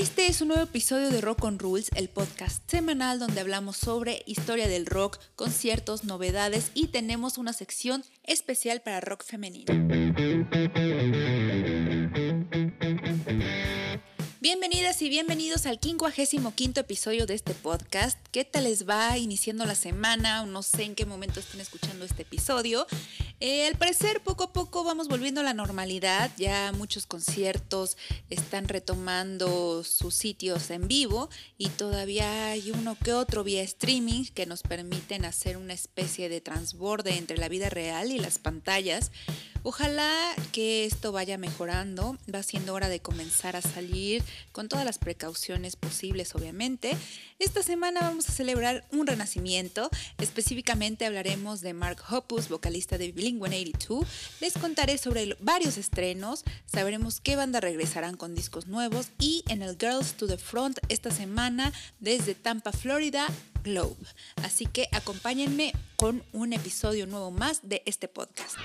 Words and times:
Este 0.00 0.28
es 0.28 0.40
un 0.40 0.48
nuevo 0.48 0.62
episodio 0.62 1.10
de 1.10 1.20
Rock 1.20 1.44
on 1.44 1.58
Rules, 1.58 1.90
el 1.94 2.08
podcast 2.08 2.62
semanal 2.70 3.18
donde 3.18 3.38
hablamos 3.38 3.76
sobre 3.76 4.22
historia 4.24 4.66
del 4.66 4.86
rock, 4.86 5.18
conciertos, 5.36 6.04
novedades 6.04 6.70
y 6.72 6.86
tenemos 6.86 7.36
una 7.36 7.52
sección 7.52 8.02
especial 8.24 8.80
para 8.80 9.02
rock 9.02 9.24
femenino. 9.24 9.70
Bienvenidas 14.42 15.02
y 15.02 15.10
bienvenidos 15.10 15.66
al 15.66 15.78
55 15.82 16.80
episodio 16.80 17.26
de 17.26 17.34
este 17.34 17.52
podcast. 17.52 18.18
¿Qué 18.32 18.46
tal 18.46 18.64
les 18.64 18.88
va 18.88 19.18
iniciando 19.18 19.66
la 19.66 19.74
semana? 19.74 20.46
No 20.46 20.62
sé 20.62 20.84
en 20.84 20.94
qué 20.94 21.04
momento 21.04 21.40
estén 21.40 21.60
escuchando 21.60 22.06
este 22.06 22.22
episodio. 22.22 22.86
Eh, 23.40 23.66
al 23.66 23.74
parecer, 23.74 24.22
poco 24.22 24.44
a 24.44 24.52
poco 24.54 24.82
vamos 24.82 25.08
volviendo 25.08 25.42
a 25.42 25.44
la 25.44 25.52
normalidad. 25.52 26.30
Ya 26.38 26.72
muchos 26.72 27.04
conciertos 27.04 27.98
están 28.30 28.66
retomando 28.66 29.84
sus 29.84 30.14
sitios 30.14 30.70
en 30.70 30.88
vivo 30.88 31.28
y 31.58 31.68
todavía 31.68 32.46
hay 32.46 32.70
uno 32.70 32.96
que 33.04 33.12
otro 33.12 33.44
vía 33.44 33.60
streaming 33.60 34.24
que 34.24 34.46
nos 34.46 34.62
permiten 34.62 35.26
hacer 35.26 35.58
una 35.58 35.74
especie 35.74 36.30
de 36.30 36.40
transborde 36.40 37.18
entre 37.18 37.36
la 37.36 37.50
vida 37.50 37.68
real 37.68 38.10
y 38.10 38.18
las 38.18 38.38
pantallas. 38.38 39.10
Ojalá 39.62 40.34
que 40.52 40.86
esto 40.86 41.12
vaya 41.12 41.36
mejorando, 41.36 42.16
va 42.34 42.42
siendo 42.42 42.72
hora 42.72 42.88
de 42.88 43.00
comenzar 43.00 43.56
a 43.56 43.60
salir 43.60 44.24
con 44.52 44.68
todas 44.68 44.84
las 44.84 44.98
precauciones 44.98 45.76
posibles, 45.76 46.34
obviamente. 46.34 46.96
Esta 47.38 47.62
semana 47.62 48.00
vamos 48.00 48.28
a 48.28 48.32
celebrar 48.32 48.86
un 48.92 49.06
renacimiento, 49.06 49.90
específicamente 50.18 51.06
hablaremos 51.06 51.60
de 51.60 51.72
Mark 51.72 52.02
Hoppus, 52.10 52.48
vocalista 52.48 52.98
de 52.98 53.14
Blink-182. 53.14 54.06
Les 54.40 54.54
contaré 54.54 54.98
sobre 54.98 55.36
varios 55.40 55.76
estrenos, 55.76 56.44
sabremos 56.66 57.20
qué 57.20 57.36
banda 57.36 57.60
regresarán 57.60 58.16
con 58.16 58.34
discos 58.34 58.66
nuevos 58.66 59.08
y 59.18 59.44
en 59.48 59.62
el 59.62 59.76
Girls 59.78 60.14
to 60.14 60.26
the 60.26 60.36
Front 60.38 60.78
esta 60.88 61.10
semana 61.10 61.72
desde 61.98 62.34
Tampa, 62.34 62.72
Florida, 62.72 63.26
Globe. 63.62 63.96
Así 64.42 64.66
que 64.66 64.88
acompáñenme 64.92 65.72
con 65.96 66.22
un 66.32 66.52
episodio 66.52 67.06
nuevo 67.06 67.30
más 67.30 67.60
de 67.68 67.82
este 67.86 68.08
podcast. 68.08 68.56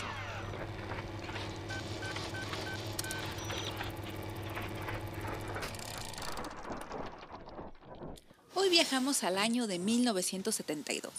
Hoy 8.57 8.69
viajamos 8.69 9.25
al 9.25 9.37
año 9.37 9.67
de 9.67 9.79
1972. 9.79 11.11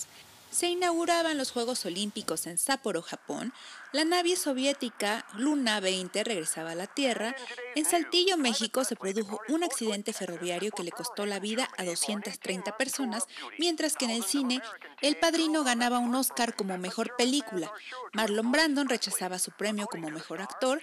Se 0.51 0.69
inauguraban 0.69 1.37
los 1.37 1.51
Juegos 1.51 1.85
Olímpicos 1.85 2.47
en 2.47 2.57
Sapporo, 2.57 3.03
Japón. 3.03 3.53
La 3.93 4.07
nave 4.07 4.37
soviética 4.37 5.27
Luna 5.35 5.81
20 5.81 6.25
regresaba 6.25 6.71
a 6.71 6.75
la 6.75 6.87
Tierra. 6.87 7.37
En 7.75 7.85
Saltillo, 7.85 8.39
México, 8.39 8.85
se 8.85 8.97
produjo 8.97 9.39
un 9.51 9.65
accidente 9.65 10.15
ferroviario 10.15 10.71
que 10.71 10.83
le 10.83 10.93
costó 10.93 11.27
la 11.27 11.39
vida 11.39 11.69
a 11.77 11.85
230 11.85 12.75
personas, 12.79 13.27
mientras 13.59 13.97
que 13.97 14.07
en 14.07 14.13
el 14.13 14.25
cine, 14.25 14.63
El 15.03 15.19
Padrino 15.19 15.63
ganaba 15.63 15.99
un 15.99 16.15
Oscar 16.15 16.57
como 16.57 16.79
mejor 16.79 17.17
película. 17.19 17.71
Marlon 18.15 18.51
Brandon 18.51 18.89
rechazaba 18.89 19.39
su 19.39 19.51
premio 19.51 19.87
como 19.89 20.09
mejor 20.09 20.41
actor. 20.41 20.81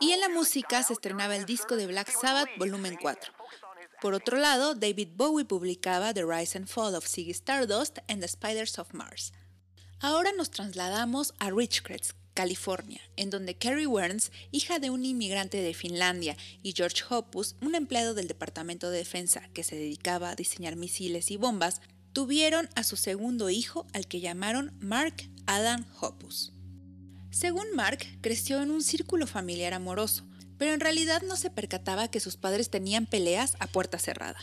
Y 0.00 0.12
en 0.12 0.20
la 0.20 0.28
música 0.28 0.82
se 0.82 0.92
estrenaba 0.92 1.34
el 1.34 1.46
disco 1.46 1.76
de 1.76 1.86
Black 1.86 2.10
Sabbath, 2.10 2.50
volumen 2.58 2.98
4. 3.00 3.32
Por 4.04 4.12
otro 4.12 4.36
lado, 4.36 4.74
David 4.74 5.12
Bowie 5.16 5.46
publicaba 5.46 6.12
The 6.12 6.26
Rise 6.26 6.58
and 6.58 6.66
Fall 6.66 6.94
of 6.94 7.06
Ziggy 7.06 7.32
Stardust 7.32 8.00
and 8.06 8.20
The 8.20 8.28
Spiders 8.28 8.78
of 8.78 8.92
Mars. 8.92 9.32
Ahora 9.98 10.30
nos 10.36 10.50
trasladamos 10.50 11.32
a 11.38 11.48
Ridgecrest, 11.50 12.10
California, 12.34 13.00
en 13.16 13.30
donde 13.30 13.56
Carrie 13.56 13.86
Werns, 13.86 14.30
hija 14.50 14.78
de 14.78 14.90
un 14.90 15.06
inmigrante 15.06 15.62
de 15.62 15.72
Finlandia, 15.72 16.36
y 16.62 16.74
George 16.74 17.02
Hoppus, 17.08 17.56
un 17.62 17.74
empleado 17.74 18.12
del 18.12 18.28
Departamento 18.28 18.90
de 18.90 18.98
Defensa 18.98 19.48
que 19.54 19.64
se 19.64 19.76
dedicaba 19.76 20.28
a 20.28 20.36
diseñar 20.36 20.76
misiles 20.76 21.30
y 21.30 21.38
bombas, 21.38 21.80
tuvieron 22.12 22.68
a 22.74 22.84
su 22.84 22.96
segundo 22.96 23.48
hijo 23.48 23.86
al 23.94 24.06
que 24.06 24.20
llamaron 24.20 24.76
Mark 24.80 25.14
Adam 25.46 25.86
Hoppus. 25.98 26.52
Según 27.30 27.74
Mark, 27.74 28.04
creció 28.20 28.60
en 28.60 28.70
un 28.70 28.82
círculo 28.82 29.26
familiar 29.26 29.72
amoroso, 29.72 30.26
pero 30.58 30.72
en 30.72 30.80
realidad 30.80 31.22
no 31.22 31.36
se 31.36 31.50
percataba 31.50 32.08
que 32.08 32.20
sus 32.20 32.36
padres 32.36 32.70
tenían 32.70 33.06
peleas 33.06 33.56
a 33.60 33.66
puerta 33.66 33.98
cerrada. 33.98 34.38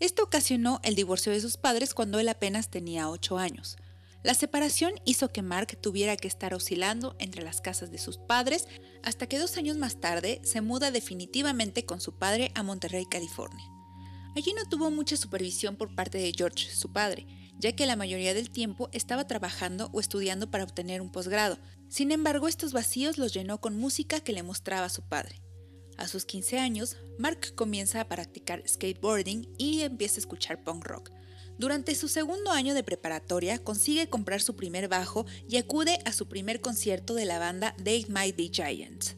Esto 0.00 0.24
ocasionó 0.24 0.80
el 0.82 0.94
divorcio 0.94 1.32
de 1.32 1.40
sus 1.40 1.56
padres 1.56 1.94
cuando 1.94 2.18
él 2.18 2.28
apenas 2.28 2.70
tenía 2.70 3.08
8 3.08 3.38
años. 3.38 3.76
La 4.24 4.34
separación 4.34 4.92
hizo 5.04 5.28
que 5.28 5.42
Mark 5.42 5.76
tuviera 5.80 6.16
que 6.16 6.28
estar 6.28 6.54
oscilando 6.54 7.16
entre 7.18 7.42
las 7.42 7.60
casas 7.60 7.90
de 7.90 7.98
sus 7.98 8.18
padres 8.18 8.68
hasta 9.02 9.26
que 9.26 9.38
dos 9.38 9.56
años 9.56 9.76
más 9.76 10.00
tarde 10.00 10.40
se 10.44 10.60
muda 10.60 10.92
definitivamente 10.92 11.84
con 11.84 12.00
su 12.00 12.18
padre 12.18 12.52
a 12.54 12.62
Monterrey, 12.62 13.04
California. 13.04 13.64
Allí 14.36 14.52
no 14.54 14.64
tuvo 14.68 14.90
mucha 14.90 15.16
supervisión 15.16 15.76
por 15.76 15.94
parte 15.94 16.18
de 16.18 16.32
George, 16.36 16.70
su 16.70 16.92
padre, 16.92 17.26
ya 17.58 17.72
que 17.72 17.86
la 17.86 17.96
mayoría 17.96 18.32
del 18.32 18.50
tiempo 18.50 18.88
estaba 18.92 19.26
trabajando 19.26 19.90
o 19.92 20.00
estudiando 20.00 20.50
para 20.50 20.64
obtener 20.64 21.00
un 21.00 21.10
posgrado. 21.10 21.58
Sin 21.88 22.12
embargo, 22.12 22.48
estos 22.48 22.72
vacíos 22.72 23.18
los 23.18 23.34
llenó 23.34 23.60
con 23.60 23.76
música 23.76 24.20
que 24.20 24.32
le 24.32 24.42
mostraba 24.42 24.88
su 24.88 25.02
padre. 25.02 25.42
A 25.96 26.08
sus 26.08 26.24
15 26.24 26.58
años, 26.58 26.96
Mark 27.18 27.54
comienza 27.54 28.00
a 28.00 28.08
practicar 28.08 28.62
skateboarding 28.66 29.48
y 29.58 29.80
empieza 29.82 30.16
a 30.16 30.20
escuchar 30.20 30.62
punk 30.64 30.84
rock. 30.84 31.10
Durante 31.58 31.94
su 31.94 32.08
segundo 32.08 32.50
año 32.50 32.74
de 32.74 32.82
preparatoria 32.82 33.58
consigue 33.58 34.08
comprar 34.08 34.40
su 34.40 34.56
primer 34.56 34.88
bajo 34.88 35.26
y 35.48 35.58
acude 35.58 35.98
a 36.04 36.12
su 36.12 36.28
primer 36.28 36.60
concierto 36.60 37.14
de 37.14 37.24
la 37.24 37.38
banda 37.38 37.74
They 37.82 38.06
Might 38.08 38.36
Be 38.36 38.50
Giants. 38.52 39.16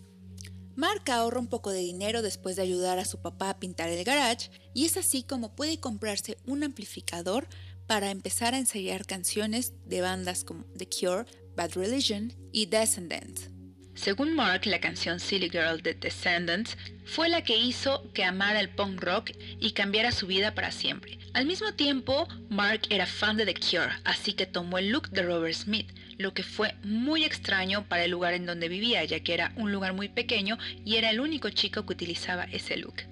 Mark 0.77 1.09
ahorra 1.09 1.39
un 1.39 1.47
poco 1.47 1.71
de 1.71 1.79
dinero 1.79 2.21
después 2.21 2.57
de 2.57 2.63
ayudar 2.63 2.99
a 2.99 3.05
su 3.05 3.19
papá 3.19 3.51
a 3.51 3.61
pintar 3.61 3.91
el 3.91 4.03
garage 4.03 4.51
y 4.75 4.85
es 4.85 4.97
así 4.97 5.23
como 5.23 5.55
puede 5.55 5.79
comprarse 5.79 6.37
un 6.47 6.65
amplificador 6.65 7.47
para 7.87 8.11
empezar 8.11 8.55
a 8.55 8.59
ensayar 8.59 9.07
canciones 9.07 9.73
de 9.87 10.01
bandas 10.01 10.43
como 10.43 10.65
The 10.77 10.89
Cure, 10.89 11.27
Bad 11.55 11.73
Religion 11.75 12.33
y 12.51 12.67
Descendants. 12.67 13.54
Según 13.95 14.35
Mark, 14.35 14.67
la 14.67 14.81
canción 14.81 15.21
Silly 15.21 15.49
Girl 15.49 15.81
de 15.81 15.95
Descendants 15.95 16.77
fue 17.05 17.29
la 17.29 17.43
que 17.43 17.57
hizo 17.57 18.11
que 18.13 18.25
amara 18.25 18.61
el 18.61 18.69
punk 18.69 19.01
rock 19.01 19.31
y 19.61 19.71
cambiara 19.71 20.11
su 20.11 20.27
vida 20.27 20.55
para 20.55 20.73
siempre. 20.73 21.19
Al 21.33 21.47
mismo 21.47 21.73
tiempo, 21.75 22.29
Mark 22.49 22.83
era 22.91 23.07
fan 23.07 23.37
de 23.37 23.47
The 23.47 23.55
Cure, 23.55 23.93
así 24.05 24.33
que 24.33 24.47
tomó 24.47 24.79
el 24.79 24.91
look 24.91 25.11
de 25.11 25.23
Robert 25.23 25.55
Smith, 25.55 25.89
lo 26.19 26.35
que 26.35 26.43
fue 26.43 26.75
muy 26.83 27.25
extraño 27.25 27.89
para 27.89 28.05
el 28.05 28.11
lugar 28.11 28.35
en 28.35 28.47
donde 28.47 28.69
vivía, 28.69 29.05
ya 29.05 29.21
que 29.21 29.35
era 29.35 29.53
un 29.57 29.73
lugar 29.73 29.95
muy 29.95 30.09
pequeño 30.09 30.59
y 30.85 30.97
era 30.97 31.11
el 31.11 31.21
único 31.21 31.51
chico 31.51 31.87
que 31.87 31.93
utilizaba 31.93 32.45
ese 32.45 32.77
look. 32.77 33.03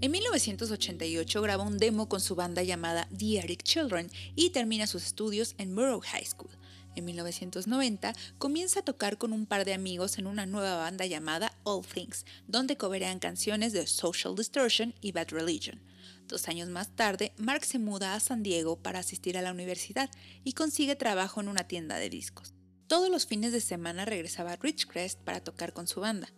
En 0.00 0.12
1988 0.12 1.42
graba 1.42 1.64
un 1.64 1.78
demo 1.78 2.08
con 2.08 2.20
su 2.20 2.36
banda 2.36 2.62
llamada 2.62 3.08
The 3.16 3.38
Eric 3.38 3.64
Children 3.64 4.10
y 4.36 4.50
termina 4.50 4.86
sus 4.86 5.04
estudios 5.04 5.56
en 5.58 5.74
Murrow 5.74 6.00
High 6.00 6.26
School. 6.26 6.57
En 6.98 7.04
1990 7.04 8.12
comienza 8.38 8.80
a 8.80 8.84
tocar 8.84 9.18
con 9.18 9.32
un 9.32 9.46
par 9.46 9.64
de 9.64 9.72
amigos 9.72 10.18
en 10.18 10.26
una 10.26 10.46
nueva 10.46 10.74
banda 10.74 11.06
llamada 11.06 11.52
All 11.62 11.86
Things, 11.86 12.26
donde 12.48 12.76
coberean 12.76 13.20
canciones 13.20 13.72
de 13.72 13.86
Social 13.86 14.34
Distortion 14.34 14.92
y 15.00 15.12
Bad 15.12 15.28
Religion. 15.28 15.80
Dos 16.26 16.48
años 16.48 16.68
más 16.70 16.88
tarde, 16.96 17.32
Mark 17.36 17.64
se 17.64 17.78
muda 17.78 18.14
a 18.14 18.20
San 18.20 18.42
Diego 18.42 18.74
para 18.82 18.98
asistir 18.98 19.38
a 19.38 19.42
la 19.42 19.52
universidad 19.52 20.10
y 20.42 20.54
consigue 20.54 20.96
trabajo 20.96 21.40
en 21.40 21.46
una 21.46 21.68
tienda 21.68 21.98
de 21.98 22.10
discos. 22.10 22.52
Todos 22.88 23.10
los 23.10 23.26
fines 23.26 23.52
de 23.52 23.60
semana 23.60 24.04
regresaba 24.04 24.54
a 24.54 24.56
Ridgecrest 24.56 25.20
para 25.20 25.38
tocar 25.38 25.72
con 25.72 25.86
su 25.86 26.00
banda. 26.00 26.28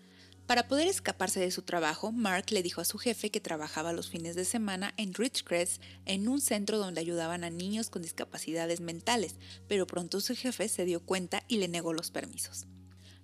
Para 0.51 0.67
poder 0.67 0.89
escaparse 0.89 1.39
de 1.39 1.53
su 1.53 1.63
trabajo, 1.63 2.11
Mark 2.11 2.47
le 2.51 2.65
dijo 2.65 2.81
a 2.81 2.85
su 2.85 2.99
jefe 2.99 3.31
que 3.31 3.39
trabajaba 3.39 3.93
los 3.93 4.11
fines 4.11 4.35
de 4.35 4.45
semana 4.45 4.93
en 4.97 5.15
Ridgecrest, 5.15 5.81
en 6.07 6.27
un 6.27 6.41
centro 6.41 6.77
donde 6.77 7.01
ayudaban 7.01 7.45
a 7.45 7.51
niños 7.51 7.89
con 7.89 8.03
discapacidades 8.03 8.81
mentales, 8.81 9.37
pero 9.69 9.87
pronto 9.87 10.21
su 10.21 10.35
jefe 10.35 10.69
se 10.69 10.85
dio 10.85 11.07
cuenta 11.07 11.45
y 11.47 11.59
le 11.59 11.69
negó 11.69 11.93
los 11.93 12.11
permisos. 12.11 12.67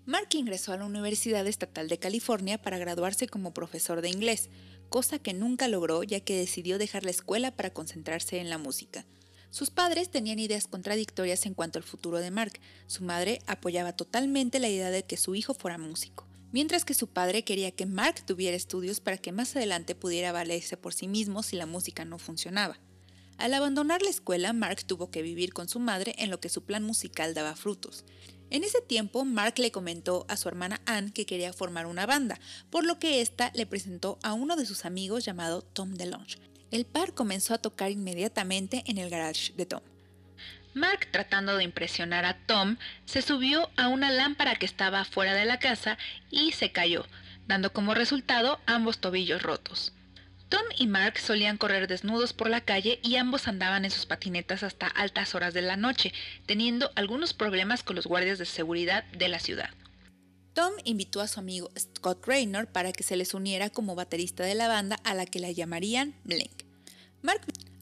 Mark 0.04 0.28
ingresó 0.34 0.72
a 0.72 0.76
la 0.76 0.84
Universidad 0.84 1.48
Estatal 1.48 1.88
de 1.88 1.98
California 1.98 2.62
para 2.62 2.78
graduarse 2.78 3.26
como 3.26 3.52
profesor 3.52 4.02
de 4.02 4.10
inglés, 4.10 4.48
cosa 4.88 5.18
que 5.18 5.34
nunca 5.34 5.66
logró 5.66 6.04
ya 6.04 6.20
que 6.20 6.38
decidió 6.38 6.78
dejar 6.78 7.02
la 7.02 7.10
escuela 7.10 7.50
para 7.50 7.70
concentrarse 7.70 8.38
en 8.38 8.50
la 8.50 8.58
música. 8.58 9.04
Sus 9.50 9.70
padres 9.70 10.12
tenían 10.12 10.38
ideas 10.38 10.68
contradictorias 10.68 11.44
en 11.44 11.54
cuanto 11.54 11.80
al 11.80 11.84
futuro 11.84 12.20
de 12.20 12.30
Mark. 12.30 12.60
Su 12.86 13.02
madre 13.02 13.40
apoyaba 13.48 13.94
totalmente 13.94 14.60
la 14.60 14.68
idea 14.68 14.92
de 14.92 15.02
que 15.02 15.16
su 15.16 15.34
hijo 15.34 15.54
fuera 15.54 15.76
músico 15.76 16.24
mientras 16.52 16.84
que 16.84 16.94
su 16.94 17.08
padre 17.08 17.44
quería 17.44 17.70
que 17.70 17.86
Mark 17.86 18.24
tuviera 18.26 18.56
estudios 18.56 19.00
para 19.00 19.18
que 19.18 19.32
más 19.32 19.56
adelante 19.56 19.94
pudiera 19.94 20.32
valerse 20.32 20.76
por 20.76 20.94
sí 20.94 21.08
mismo 21.08 21.42
si 21.42 21.56
la 21.56 21.66
música 21.66 22.04
no 22.04 22.18
funcionaba. 22.18 22.78
Al 23.38 23.52
abandonar 23.52 24.02
la 24.02 24.10
escuela, 24.10 24.52
Mark 24.52 24.84
tuvo 24.86 25.10
que 25.10 25.22
vivir 25.22 25.52
con 25.52 25.68
su 25.68 25.78
madre 25.78 26.14
en 26.18 26.30
lo 26.30 26.40
que 26.40 26.48
su 26.48 26.62
plan 26.62 26.82
musical 26.82 27.34
daba 27.34 27.54
frutos. 27.54 28.04
En 28.48 28.64
ese 28.64 28.80
tiempo, 28.80 29.24
Mark 29.24 29.58
le 29.58 29.72
comentó 29.72 30.24
a 30.28 30.36
su 30.36 30.48
hermana 30.48 30.80
Anne 30.86 31.12
que 31.12 31.26
quería 31.26 31.52
formar 31.52 31.86
una 31.86 32.06
banda, 32.06 32.40
por 32.70 32.84
lo 32.84 32.98
que 32.98 33.20
ésta 33.20 33.50
le 33.54 33.66
presentó 33.66 34.18
a 34.22 34.32
uno 34.32 34.56
de 34.56 34.66
sus 34.66 34.84
amigos 34.84 35.24
llamado 35.24 35.62
Tom 35.62 35.94
DeLonge. 35.94 36.38
El 36.70 36.86
par 36.86 37.12
comenzó 37.12 37.54
a 37.54 37.58
tocar 37.58 37.90
inmediatamente 37.90 38.84
en 38.86 38.98
el 38.98 39.10
garage 39.10 39.52
de 39.54 39.66
Tom. 39.66 39.80
Mark, 40.76 41.08
tratando 41.10 41.56
de 41.56 41.64
impresionar 41.64 42.26
a 42.26 42.36
Tom, 42.36 42.76
se 43.06 43.22
subió 43.22 43.70
a 43.78 43.88
una 43.88 44.10
lámpara 44.10 44.56
que 44.56 44.66
estaba 44.66 45.06
fuera 45.06 45.32
de 45.32 45.46
la 45.46 45.58
casa 45.58 45.96
y 46.30 46.52
se 46.52 46.70
cayó, 46.70 47.06
dando 47.46 47.72
como 47.72 47.94
resultado 47.94 48.60
ambos 48.66 48.98
tobillos 48.98 49.42
rotos. 49.42 49.94
Tom 50.50 50.64
y 50.76 50.86
Mark 50.86 51.18
solían 51.18 51.56
correr 51.56 51.88
desnudos 51.88 52.34
por 52.34 52.50
la 52.50 52.60
calle 52.60 53.00
y 53.02 53.16
ambos 53.16 53.48
andaban 53.48 53.86
en 53.86 53.90
sus 53.90 54.04
patinetas 54.04 54.62
hasta 54.62 54.86
altas 54.86 55.34
horas 55.34 55.54
de 55.54 55.62
la 55.62 55.78
noche, 55.78 56.12
teniendo 56.44 56.92
algunos 56.94 57.32
problemas 57.32 57.82
con 57.82 57.96
los 57.96 58.06
guardias 58.06 58.38
de 58.38 58.44
seguridad 58.44 59.04
de 59.04 59.28
la 59.28 59.40
ciudad. 59.40 59.70
Tom 60.52 60.74
invitó 60.84 61.22
a 61.22 61.26
su 61.26 61.40
amigo 61.40 61.70
Scott 61.78 62.26
Raynor 62.26 62.66
para 62.66 62.92
que 62.92 63.02
se 63.02 63.16
les 63.16 63.32
uniera 63.32 63.70
como 63.70 63.94
baterista 63.94 64.44
de 64.44 64.54
la 64.54 64.68
banda 64.68 64.96
a 65.04 65.14
la 65.14 65.24
que 65.24 65.40
la 65.40 65.50
llamarían 65.50 66.14
Blink. 66.24 66.64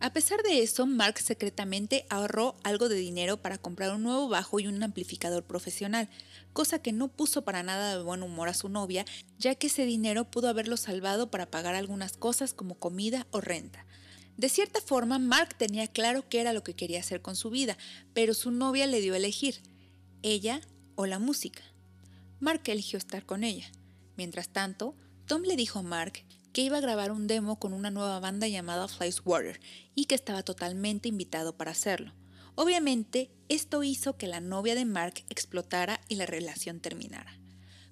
A 0.04 0.12
pesar 0.12 0.42
de 0.42 0.62
eso, 0.62 0.84
Mark 0.84 1.18
secretamente 1.18 2.04
ahorró 2.10 2.56
algo 2.62 2.90
de 2.90 2.96
dinero 2.96 3.40
para 3.40 3.56
comprar 3.56 3.94
un 3.94 4.02
nuevo 4.02 4.28
bajo 4.28 4.60
y 4.60 4.66
un 4.66 4.82
amplificador 4.82 5.44
profesional, 5.44 6.10
cosa 6.52 6.78
que 6.78 6.92
no 6.92 7.08
puso 7.08 7.42
para 7.42 7.62
nada 7.62 7.96
de 7.96 8.02
buen 8.02 8.22
humor 8.22 8.50
a 8.50 8.54
su 8.54 8.68
novia, 8.68 9.06
ya 9.38 9.54
que 9.54 9.68
ese 9.68 9.86
dinero 9.86 10.30
pudo 10.30 10.50
haberlo 10.50 10.76
salvado 10.76 11.30
para 11.30 11.50
pagar 11.50 11.74
algunas 11.74 12.18
cosas 12.18 12.52
como 12.52 12.74
comida 12.74 13.26
o 13.30 13.40
renta. 13.40 13.86
De 14.36 14.50
cierta 14.50 14.82
forma, 14.82 15.18
Mark 15.18 15.54
tenía 15.56 15.86
claro 15.86 16.28
qué 16.28 16.42
era 16.42 16.52
lo 16.52 16.62
que 16.62 16.74
quería 16.74 17.00
hacer 17.00 17.22
con 17.22 17.34
su 17.34 17.48
vida, 17.48 17.78
pero 18.12 18.34
su 18.34 18.50
novia 18.50 18.86
le 18.86 19.00
dio 19.00 19.14
a 19.14 19.16
elegir, 19.16 19.62
ella 20.20 20.60
o 20.96 21.06
la 21.06 21.18
música. 21.18 21.62
Mark 22.40 22.60
eligió 22.66 22.98
estar 22.98 23.24
con 23.24 23.42
ella. 23.42 23.72
Mientras 24.18 24.50
tanto, 24.50 24.96
Tom 25.26 25.44
le 25.44 25.56
dijo 25.56 25.78
a 25.78 25.82
Mark 25.82 26.22
que 26.54 26.62
iba 26.62 26.78
a 26.78 26.80
grabar 26.80 27.10
un 27.10 27.26
demo 27.26 27.58
con 27.58 27.74
una 27.74 27.90
nueva 27.90 28.20
banda 28.20 28.46
llamada 28.46 28.86
Water 29.24 29.60
y 29.96 30.04
que 30.04 30.14
estaba 30.14 30.44
totalmente 30.44 31.08
invitado 31.08 31.56
para 31.56 31.72
hacerlo. 31.72 32.14
Obviamente, 32.54 33.32
esto 33.48 33.82
hizo 33.82 34.16
que 34.16 34.28
la 34.28 34.40
novia 34.40 34.76
de 34.76 34.84
Mark 34.84 35.24
explotara 35.28 36.00
y 36.08 36.14
la 36.14 36.26
relación 36.26 36.78
terminara. 36.78 37.36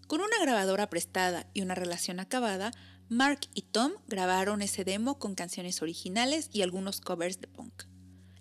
Con 0.07 0.21
una 0.21 0.39
grabadora 0.41 0.89
prestada 0.89 1.49
y 1.53 1.63
una 1.63 1.75
relación 1.75 2.21
acabada, 2.21 2.71
Mark 3.09 3.41
y 3.53 3.63
Tom 3.63 3.93
grabaron 4.07 4.63
ese 4.63 4.85
demo 4.85 5.19
con 5.19 5.35
canciones 5.35 5.83
originales 5.83 6.49
y 6.53 6.63
algunos 6.63 7.01
covers 7.01 7.41
de 7.41 7.49
punk. 7.49 7.83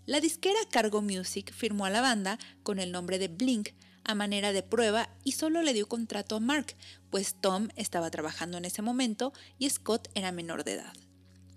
La 0.06 0.20
disquera 0.20 0.60
Cargo 0.70 1.02
Music 1.02 1.52
firmó 1.52 1.86
a 1.86 1.90
la 1.90 2.02
banda 2.02 2.38
con 2.62 2.78
el 2.78 2.92
nombre 2.92 3.18
de 3.18 3.28
Blink 3.28 3.70
a 4.04 4.16
manera 4.16 4.54
de 4.54 4.64
prueba 4.64 5.10
y 5.24 5.34
solo 5.34 5.62
le 5.62 5.74
dio 5.74 5.88
contrato 5.88 6.36
a 6.36 6.40
Mark, 6.40 6.76
pues 7.10 7.36
Tom 7.40 7.70
estaba 7.76 8.12
trabajando 8.12 8.58
en 8.58 8.66
ese 8.66 8.82
momento 8.82 9.34
y 9.58 9.70
Scott 9.70 10.10
era 10.16 10.32
menor 10.32 10.64
de 10.64 10.74
edad. 10.74 10.94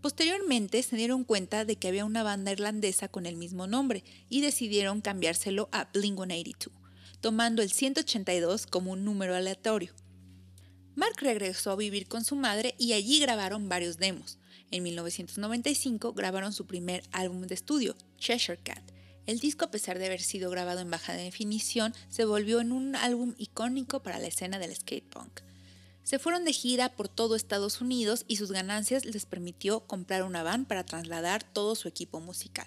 Posteriormente 0.00 0.82
se 0.82 0.96
dieron 0.96 1.24
cuenta 1.24 1.64
de 1.64 1.76
que 1.76 1.88
había 1.88 2.04
una 2.04 2.22
banda 2.22 2.52
irlandesa 2.52 3.08
con 3.08 3.24
el 3.24 3.36
mismo 3.36 3.66
nombre 3.66 4.04
y 4.28 4.42
decidieron 4.42 5.00
cambiárselo 5.00 5.70
a 5.72 5.90
Blink-182, 5.92 6.72
tomando 7.22 7.62
el 7.62 7.72
182 7.72 8.66
como 8.66 8.92
un 8.92 9.04
número 9.04 9.34
aleatorio. 9.34 9.94
Mark 10.94 11.16
regresó 11.20 11.70
a 11.70 11.76
vivir 11.76 12.06
con 12.06 12.22
su 12.24 12.36
madre 12.36 12.74
y 12.78 12.92
allí 12.92 13.18
grabaron 13.18 13.68
varios 13.68 13.96
demos. 13.96 14.38
En 14.70 14.82
1995 14.82 16.12
grabaron 16.12 16.52
su 16.52 16.66
primer 16.66 17.02
álbum 17.12 17.46
de 17.46 17.54
estudio, 17.54 17.96
Cheshire 18.18 18.60
Cat, 18.62 18.82
el 19.26 19.38
disco, 19.38 19.64
a 19.64 19.70
pesar 19.70 19.98
de 19.98 20.06
haber 20.06 20.20
sido 20.20 20.50
grabado 20.50 20.80
en 20.80 20.90
baja 20.90 21.14
definición, 21.14 21.94
se 22.08 22.24
volvió 22.24 22.60
en 22.60 22.72
un 22.72 22.94
álbum 22.94 23.34
icónico 23.38 24.02
para 24.02 24.18
la 24.18 24.26
escena 24.26 24.58
del 24.58 24.74
skate 24.74 25.08
punk. 25.08 25.40
Se 26.02 26.18
fueron 26.18 26.44
de 26.44 26.52
gira 26.52 26.94
por 26.94 27.08
todo 27.08 27.34
Estados 27.34 27.80
Unidos 27.80 28.26
y 28.28 28.36
sus 28.36 28.52
ganancias 28.52 29.06
les 29.06 29.24
permitió 29.24 29.80
comprar 29.80 30.22
una 30.22 30.42
van 30.42 30.66
para 30.66 30.84
trasladar 30.84 31.42
todo 31.42 31.74
su 31.74 31.88
equipo 31.88 32.20
musical. 32.20 32.66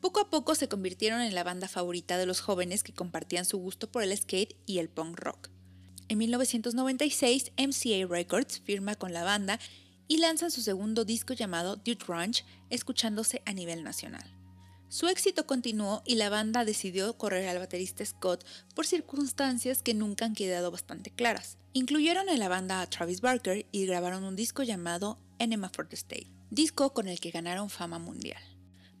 Poco 0.00 0.20
a 0.20 0.30
poco 0.30 0.56
se 0.56 0.68
convirtieron 0.68 1.20
en 1.20 1.34
la 1.34 1.44
banda 1.44 1.68
favorita 1.68 2.18
de 2.18 2.26
los 2.26 2.40
jóvenes 2.40 2.82
que 2.82 2.92
compartían 2.92 3.44
su 3.44 3.58
gusto 3.58 3.90
por 3.90 4.02
el 4.02 4.16
skate 4.16 4.56
y 4.66 4.78
el 4.78 4.88
punk 4.88 5.18
rock. 5.18 5.48
En 6.08 6.18
1996, 6.18 7.52
MCA 7.56 8.06
Records 8.08 8.60
firma 8.60 8.96
con 8.96 9.12
la 9.12 9.24
banda 9.24 9.60
y 10.08 10.18
lanzan 10.18 10.50
su 10.50 10.62
segundo 10.62 11.04
disco 11.04 11.34
llamado 11.34 11.76
Dude 11.76 12.04
Ranch, 12.06 12.44
escuchándose 12.70 13.42
a 13.44 13.52
nivel 13.52 13.82
nacional. 13.82 14.36
Su 14.88 15.08
éxito 15.08 15.46
continuó 15.46 16.02
y 16.06 16.14
la 16.14 16.30
banda 16.30 16.64
decidió 16.64 17.18
correr 17.18 17.48
al 17.48 17.58
baterista 17.58 18.04
Scott 18.04 18.46
por 18.74 18.86
circunstancias 18.86 19.82
que 19.82 19.94
nunca 19.94 20.24
han 20.24 20.34
quedado 20.34 20.70
bastante 20.70 21.10
claras. 21.10 21.58
Incluyeron 21.72 22.28
en 22.28 22.38
la 22.38 22.48
banda 22.48 22.80
a 22.80 22.88
Travis 22.88 23.20
Barker 23.20 23.66
y 23.72 23.86
grabaron 23.86 24.22
un 24.22 24.36
disco 24.36 24.62
llamado 24.62 25.18
Enema 25.38 25.70
for 25.70 25.88
the 25.88 25.96
State, 25.96 26.28
disco 26.50 26.94
con 26.94 27.08
el 27.08 27.18
que 27.18 27.32
ganaron 27.32 27.68
fama 27.68 27.98
mundial. 27.98 28.40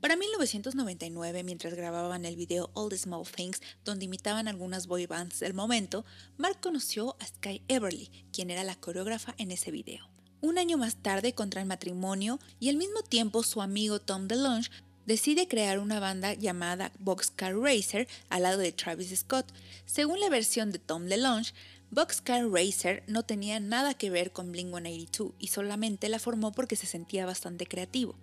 Para 0.00 0.16
1999, 0.16 1.42
mientras 1.44 1.74
grababan 1.74 2.24
el 2.24 2.36
video 2.36 2.70
All 2.74 2.90
the 2.90 2.98
Small 2.98 3.24
Things, 3.24 3.60
donde 3.84 4.04
imitaban 4.04 4.48
algunas 4.48 4.88
boy 4.88 5.06
bands 5.06 5.40
del 5.40 5.54
momento, 5.54 6.04
Mark 6.36 6.60
conoció 6.60 7.16
a 7.20 7.26
Sky 7.26 7.62
Everly, 7.68 8.10
quien 8.32 8.50
era 8.50 8.62
la 8.62 8.74
coreógrafa 8.74 9.34
en 9.38 9.52
ese 9.52 9.70
video. 9.70 10.10
Un 10.42 10.58
año 10.58 10.76
más 10.76 10.96
tarde 10.96 11.34
contra 11.34 11.62
el 11.62 11.66
matrimonio 11.66 12.38
y 12.60 12.68
al 12.68 12.76
mismo 12.76 13.02
tiempo 13.02 13.42
su 13.42 13.62
amigo 13.62 14.00
Tom 14.00 14.28
DeLonge 14.28 14.70
decide 15.06 15.48
crear 15.48 15.78
una 15.78 16.00
banda 16.00 16.34
llamada 16.34 16.92
Boxcar 16.98 17.56
Racer 17.56 18.06
al 18.28 18.42
lado 18.42 18.58
de 18.58 18.72
Travis 18.72 19.18
Scott. 19.18 19.46
Según 19.86 20.20
la 20.20 20.28
versión 20.28 20.72
de 20.72 20.78
Tom 20.78 21.06
DeLonge, 21.06 21.54
Boxcar 21.90 22.50
Racer 22.50 23.04
no 23.06 23.22
tenía 23.24 23.60
nada 23.60 23.94
que 23.94 24.10
ver 24.10 24.32
con 24.32 24.52
Blink-182 24.52 25.34
y 25.38 25.46
solamente 25.48 26.08
la 26.08 26.18
formó 26.18 26.52
porque 26.52 26.76
se 26.76 26.86
sentía 26.86 27.24
bastante 27.24 27.66
creativo. 27.66 28.16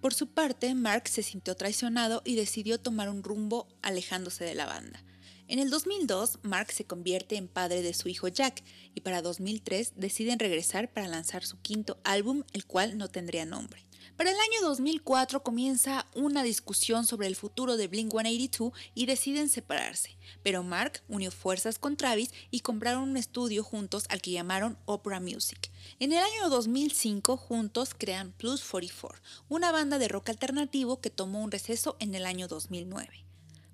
Por 0.00 0.14
su 0.14 0.28
parte, 0.28 0.74
Mark 0.74 1.08
se 1.08 1.22
sintió 1.22 1.54
traicionado 1.54 2.22
y 2.24 2.34
decidió 2.34 2.80
tomar 2.80 3.10
un 3.10 3.22
rumbo 3.22 3.68
alejándose 3.82 4.44
de 4.44 4.54
la 4.54 4.64
banda. 4.64 5.04
En 5.46 5.58
el 5.58 5.68
2002, 5.68 6.38
Mark 6.42 6.72
se 6.72 6.84
convierte 6.84 7.36
en 7.36 7.48
padre 7.48 7.82
de 7.82 7.92
su 7.92 8.08
hijo 8.08 8.28
Jack 8.28 8.62
y 8.94 9.02
para 9.02 9.20
2003 9.20 9.94
deciden 9.96 10.38
regresar 10.38 10.90
para 10.90 11.08
lanzar 11.08 11.44
su 11.44 11.60
quinto 11.60 12.00
álbum, 12.04 12.44
el 12.52 12.64
cual 12.64 12.96
no 12.96 13.08
tendría 13.08 13.44
nombre. 13.44 13.84
Para 14.16 14.30
el 14.30 14.36
año 14.36 14.68
2004 14.68 15.42
comienza 15.42 16.06
una 16.14 16.42
discusión 16.42 17.06
sobre 17.06 17.26
el 17.26 17.36
futuro 17.36 17.76
de 17.76 17.90
Blink-182 17.90 18.72
y 18.94 19.06
deciden 19.06 19.48
separarse, 19.48 20.16
pero 20.42 20.62
Mark 20.62 21.02
unió 21.08 21.30
fuerzas 21.30 21.78
con 21.78 21.96
Travis 21.96 22.30
y 22.50 22.60
compraron 22.60 23.08
un 23.08 23.16
estudio 23.16 23.64
juntos 23.64 24.04
al 24.10 24.20
que 24.20 24.32
llamaron 24.32 24.78
Opera 24.84 25.20
Music. 25.20 25.70
En 25.98 26.12
el 26.12 26.18
año 26.18 26.50
2005 26.50 27.36
juntos 27.36 27.94
crean 27.96 28.32
Plus 28.32 28.62
44, 28.62 29.20
una 29.48 29.72
banda 29.72 29.98
de 29.98 30.08
rock 30.08 30.28
alternativo 30.28 31.00
que 31.00 31.10
tomó 31.10 31.42
un 31.42 31.50
receso 31.50 31.96
en 31.98 32.14
el 32.14 32.26
año 32.26 32.46
2009. 32.46 33.24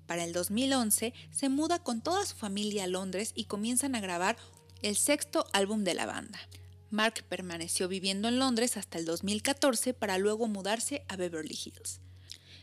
Para 0.07 0.23
el 0.23 0.31
2011 0.31 1.13
se 1.31 1.49
muda 1.49 1.83
con 1.83 2.01
toda 2.01 2.25
su 2.25 2.35
familia 2.35 2.85
a 2.85 2.87
Londres 2.87 3.33
y 3.35 3.45
comienzan 3.45 3.93
a 3.95 3.99
grabar 3.99 4.37
el 4.81 4.95
sexto 4.95 5.45
álbum 5.51 5.83
de 5.83 5.93
la 5.93 6.05
banda. 6.05 6.39
Mark 6.89 7.25
permaneció 7.27 7.89
viviendo 7.89 8.29
en 8.29 8.39
Londres 8.39 8.77
hasta 8.77 8.97
el 8.97 9.05
2014 9.05 9.93
para 9.93 10.17
luego 10.17 10.47
mudarse 10.47 11.03
a 11.09 11.17
Beverly 11.17 11.57
Hills. 11.61 11.99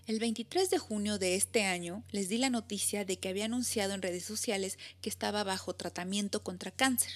El 0.07 0.19
23 0.19 0.71
de 0.71 0.79
junio 0.79 1.19
de 1.19 1.35
este 1.35 1.65
año 1.65 2.05
les 2.11 2.29
di 2.29 2.39
la 2.39 2.51
noticia 2.51 3.05
de 3.05 3.19
que 3.19 3.29
había 3.29 3.45
anunciado 3.45 3.93
en 3.93 4.03
redes 4.03 4.25
sociales 4.25 4.79
que 5.03 5.11
estaba 5.11 5.45
bajo 5.45 5.75
tratamiento 5.75 6.43
contra 6.43 6.71
cáncer. 6.71 7.13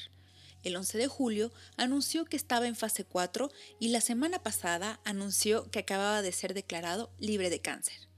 El 0.64 0.76
11 0.76 0.98
de 0.98 1.06
julio 1.06 1.52
anunció 1.76 2.24
que 2.26 2.36
estaba 2.36 2.66
en 2.66 2.76
fase 2.76 3.04
4 3.04 3.50
y 3.78 3.88
la 3.88 4.00
semana 4.00 4.42
pasada 4.42 5.00
anunció 5.04 5.70
que 5.70 5.78
acababa 5.78 6.20
de 6.20 6.32
ser 6.32 6.52
declarado 6.52 7.10
libre 7.18 7.48
de 7.48 7.60
cáncer. 7.60 8.08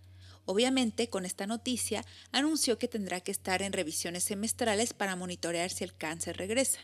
Obviamente, 0.46 1.08
con 1.10 1.26
esta 1.26 1.46
noticia, 1.46 2.04
anunció 2.32 2.78
que 2.78 2.88
tendrá 2.88 3.20
que 3.20 3.30
estar 3.30 3.62
en 3.62 3.72
revisiones 3.72 4.24
semestrales 4.24 4.94
para 4.94 5.14
monitorear 5.14 5.70
si 5.70 5.84
el 5.84 5.94
cáncer 5.94 6.38
regresa. 6.38 6.80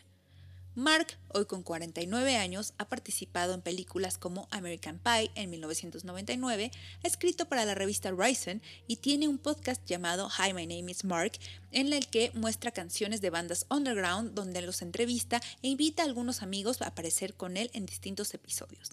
Mark, 0.77 1.07
hoy 1.29 1.47
con 1.47 1.63
49 1.63 2.35
años, 2.35 2.75
ha 2.77 2.87
participado 2.87 3.55
en 3.55 3.63
películas 3.63 4.19
como 4.19 4.47
American 4.51 4.99
Pie 4.99 5.31
en 5.33 5.49
1999, 5.49 6.69
ha 7.03 7.07
escrito 7.07 7.49
para 7.49 7.65
la 7.65 7.73
revista 7.73 8.11
Ryzen 8.11 8.61
y 8.85 8.97
tiene 8.97 9.27
un 9.27 9.39
podcast 9.39 9.83
llamado 9.87 10.29
Hi, 10.29 10.53
My 10.53 10.67
Name 10.67 10.91
is 10.91 11.03
Mark, 11.03 11.31
en 11.71 11.91
el 11.93 12.05
que 12.05 12.29
muestra 12.35 12.69
canciones 12.69 13.21
de 13.21 13.31
bandas 13.31 13.65
underground 13.71 14.35
donde 14.35 14.61
los 14.61 14.83
entrevista 14.83 15.41
e 15.63 15.69
invita 15.69 16.03
a 16.03 16.05
algunos 16.05 16.43
amigos 16.43 16.83
a 16.83 16.89
aparecer 16.89 17.33
con 17.33 17.57
él 17.57 17.71
en 17.73 17.87
distintos 17.87 18.35
episodios 18.35 18.91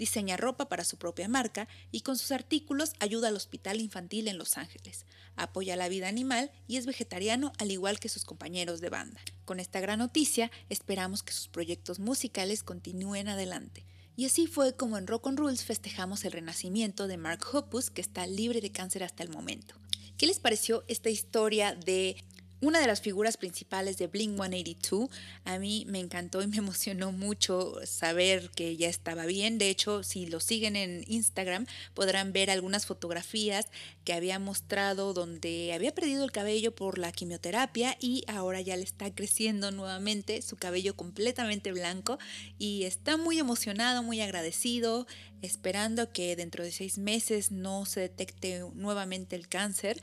diseña 0.00 0.36
ropa 0.36 0.68
para 0.68 0.82
su 0.82 0.96
propia 0.96 1.28
marca 1.28 1.68
y 1.92 2.00
con 2.00 2.18
sus 2.18 2.32
artículos 2.32 2.94
ayuda 2.98 3.28
al 3.28 3.36
Hospital 3.36 3.80
Infantil 3.80 4.26
en 4.26 4.38
Los 4.38 4.56
Ángeles, 4.56 5.06
apoya 5.36 5.76
la 5.76 5.88
vida 5.88 6.08
animal 6.08 6.50
y 6.66 6.78
es 6.78 6.86
vegetariano 6.86 7.52
al 7.58 7.70
igual 7.70 8.00
que 8.00 8.08
sus 8.08 8.24
compañeros 8.24 8.80
de 8.80 8.88
banda. 8.88 9.20
Con 9.44 9.60
esta 9.60 9.78
gran 9.78 10.00
noticia 10.00 10.50
esperamos 10.68 11.22
que 11.22 11.32
sus 11.32 11.48
proyectos 11.48 12.00
musicales 12.00 12.62
continúen 12.62 13.28
adelante. 13.28 13.86
Y 14.16 14.24
así 14.24 14.46
fue 14.46 14.74
como 14.74 14.98
en 14.98 15.06
Rock 15.06 15.26
on 15.26 15.36
Rules 15.36 15.64
festejamos 15.64 16.24
el 16.24 16.32
renacimiento 16.32 17.06
de 17.06 17.16
Mark 17.16 17.40
Hoppus, 17.52 17.90
que 17.90 18.00
está 18.00 18.26
libre 18.26 18.60
de 18.60 18.72
cáncer 18.72 19.04
hasta 19.04 19.22
el 19.22 19.28
momento. 19.28 19.74
¿Qué 20.16 20.26
les 20.26 20.40
pareció 20.40 20.84
esta 20.88 21.08
historia 21.08 21.74
de 21.74 22.16
una 22.60 22.80
de 22.80 22.86
las 22.86 23.00
figuras 23.00 23.36
principales 23.36 23.96
de 23.98 24.06
Blink 24.06 24.34
182. 24.34 25.08
A 25.44 25.58
mí 25.58 25.84
me 25.88 26.00
encantó 26.00 26.42
y 26.42 26.46
me 26.46 26.56
emocionó 26.58 27.12
mucho 27.12 27.74
saber 27.84 28.50
que 28.50 28.76
ya 28.76 28.88
estaba 28.88 29.26
bien. 29.26 29.58
De 29.58 29.70
hecho, 29.70 30.02
si 30.02 30.26
lo 30.26 30.40
siguen 30.40 30.76
en 30.76 31.04
Instagram, 31.06 31.66
podrán 31.94 32.32
ver 32.32 32.50
algunas 32.50 32.86
fotografías 32.86 33.66
que 34.04 34.12
había 34.12 34.38
mostrado 34.38 35.14
donde 35.14 35.72
había 35.72 35.94
perdido 35.94 36.24
el 36.24 36.32
cabello 36.32 36.74
por 36.74 36.98
la 36.98 37.12
quimioterapia 37.12 37.96
y 38.00 38.24
ahora 38.26 38.60
ya 38.60 38.76
le 38.76 38.82
está 38.82 39.14
creciendo 39.14 39.70
nuevamente 39.70 40.42
su 40.42 40.56
cabello 40.56 40.94
completamente 40.96 41.72
blanco 41.72 42.18
y 42.58 42.84
está 42.84 43.16
muy 43.16 43.38
emocionado, 43.38 44.02
muy 44.02 44.20
agradecido. 44.20 45.06
esperando 45.42 46.12
que 46.12 46.36
dentro 46.36 46.64
de 46.64 46.70
seis 46.70 46.98
meses 46.98 47.50
no 47.50 47.86
se 47.86 48.00
detecte 48.00 48.62
nuevamente 48.74 49.36
el 49.36 49.48
cáncer 49.48 49.98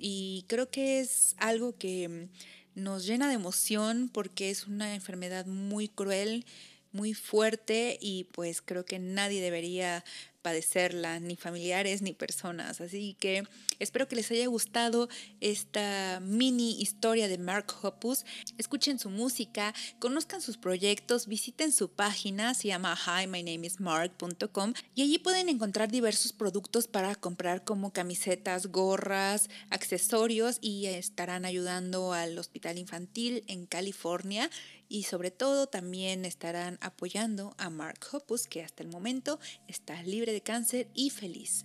y 0.00 0.44
creo 0.48 0.70
que 0.70 1.00
es 1.00 1.34
algo 1.38 1.76
que 1.76 2.28
nos 2.74 3.06
llena 3.06 3.28
de 3.28 3.34
emoción 3.34 4.08
porque 4.12 4.50
es 4.50 4.66
una 4.66 4.94
enfermedad 4.94 5.46
muy 5.46 5.88
cruel, 5.88 6.46
muy 6.92 7.12
fuerte 7.14 7.98
y 8.00 8.24
pues 8.32 8.62
creo 8.62 8.84
que 8.84 8.98
nadie 8.98 9.42
debería 9.42 10.02
padecerla, 10.42 11.20
ni 11.20 11.36
familiares 11.36 12.02
ni 12.02 12.12
personas. 12.12 12.80
Así 12.80 13.16
que 13.18 13.44
espero 13.78 14.08
que 14.08 14.16
les 14.16 14.30
haya 14.30 14.46
gustado 14.46 15.08
esta 15.40 16.20
mini 16.20 16.80
historia 16.80 17.28
de 17.28 17.38
Mark 17.38 17.66
Hoppus. 17.82 18.24
Escuchen 18.58 18.98
su 18.98 19.10
música, 19.10 19.74
conozcan 19.98 20.40
sus 20.40 20.56
proyectos, 20.56 21.26
visiten 21.26 21.72
su 21.72 21.90
página, 21.90 22.54
se 22.54 22.68
llama 22.68 22.96
himynameismark.com 22.96 24.74
y 24.94 25.02
allí 25.02 25.18
pueden 25.18 25.48
encontrar 25.48 25.90
diversos 25.90 26.32
productos 26.32 26.86
para 26.86 27.14
comprar 27.14 27.64
como 27.64 27.92
camisetas, 27.92 28.66
gorras, 28.66 29.48
accesorios 29.70 30.58
y 30.60 30.86
estarán 30.86 31.44
ayudando 31.44 32.12
al 32.12 32.38
hospital 32.38 32.78
infantil 32.78 33.44
en 33.46 33.66
California 33.66 34.50
y 34.90 35.04
sobre 35.04 35.30
todo 35.30 35.68
también 35.68 36.24
estarán 36.24 36.76
apoyando 36.82 37.54
a 37.58 37.70
Mark 37.70 38.00
Hoppus 38.12 38.48
que 38.48 38.62
hasta 38.62 38.82
el 38.82 38.90
momento 38.90 39.38
está 39.68 40.02
libre 40.02 40.32
de 40.32 40.42
cáncer 40.42 40.88
y 40.92 41.10
feliz. 41.10 41.64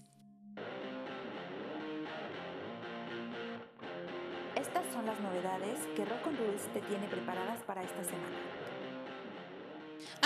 Estas 4.55 4.85
son 4.93 5.07
las 5.07 5.19
novedades 5.19 5.79
que 5.95 6.05
Rock 6.05 6.27
on 6.27 6.37
Rules 6.37 6.71
te 6.71 6.81
tiene 6.81 7.07
preparadas 7.07 7.61
para 7.63 7.83
esta 7.83 8.03
semana. 8.03 8.64